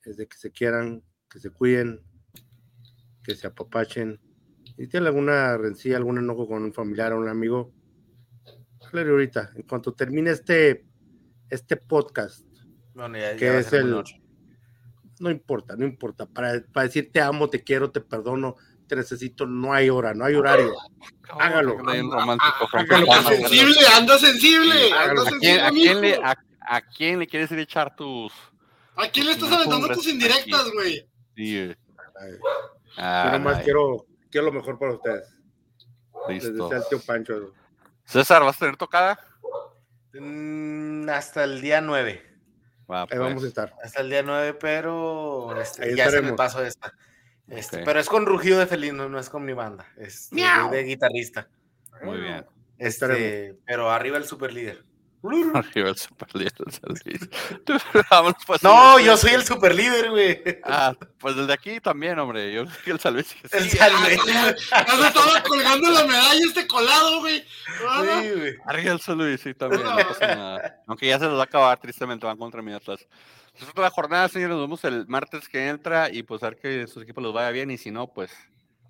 [0.03, 2.01] es de que se quieran, que se cuiden,
[3.23, 4.19] que se apapachen.
[4.75, 7.73] Si tienen alguna rencilla, algún enojo con un familiar o un amigo,
[8.85, 9.51] háblale ahorita.
[9.55, 10.85] En cuanto termine este,
[11.49, 12.45] este podcast,
[12.93, 14.03] Bueno, ya, que ya es el,
[15.21, 16.25] no importa, no importa.
[16.25, 18.57] Para, para decir te amo, te quiero, te perdono,
[18.91, 20.73] te necesito, no hay hora, no hay horario.
[21.39, 21.77] Hágalo.
[21.79, 22.41] Anda.
[23.25, 24.91] Sensible, anda sensible.
[24.91, 25.39] ¿A sensible.
[25.39, 28.33] quién, a, quién le, a, a quién le quieres ir a echar tus...
[28.97, 31.07] ¿A quién le estás aventando tus indirectas, güey?
[31.37, 31.73] Sí,
[32.97, 35.33] Ah, yo nomás quiero, quiero lo mejor para ustedes.
[36.27, 36.69] Les listo.
[36.73, 37.53] el tío Pancho.
[38.03, 39.17] César, ¿vas a tener tocada?
[40.13, 42.21] Mm, hasta el día 9.
[42.91, 43.19] Va, Ahí pues.
[43.21, 43.73] vamos a estar.
[43.81, 46.93] Hasta el día 9, pero este, Ahí ya se me pasó esta.
[47.47, 47.83] Este.
[47.83, 49.85] Pero es con rugido de felino, no es con mi banda.
[49.97, 50.41] Es de,
[50.71, 51.49] de guitarrista.
[52.03, 52.45] Muy bien.
[52.77, 54.83] Este, pero arriba el super líder.
[55.53, 56.51] Arriba el super líder
[58.47, 60.41] pues, No, yo soy el super líder, güey.
[60.63, 62.51] Ah, pues desde aquí también, hombre.
[62.51, 63.35] Yo soy el Salvesi.
[63.51, 64.17] El Sí, Salve.
[64.25, 67.43] Ya se estaba colgando la medalla este colado, güey.
[67.87, 68.55] Ah, Sí, güey.
[68.65, 69.83] Arriba el Luis, sí, también.
[69.83, 70.81] No pasa nada.
[70.87, 73.07] Aunque ya se los va a acabar, tristemente, van contra mi Atlas.
[73.51, 74.55] Pues es otra jornada, señores.
[74.55, 77.51] Nos vemos el martes que entra y pues a ver que sus equipos los vaya
[77.51, 77.71] bien.
[77.71, 78.31] Y si no, pues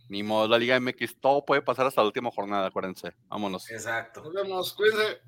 [0.09, 0.47] ni modo.
[0.47, 3.13] La Liga MX, todo puede pasar hasta la última jornada, acuérdense.
[3.29, 3.69] Vámonos.
[3.71, 4.21] Exacto.
[4.23, 5.21] Nos vemos, cuídense.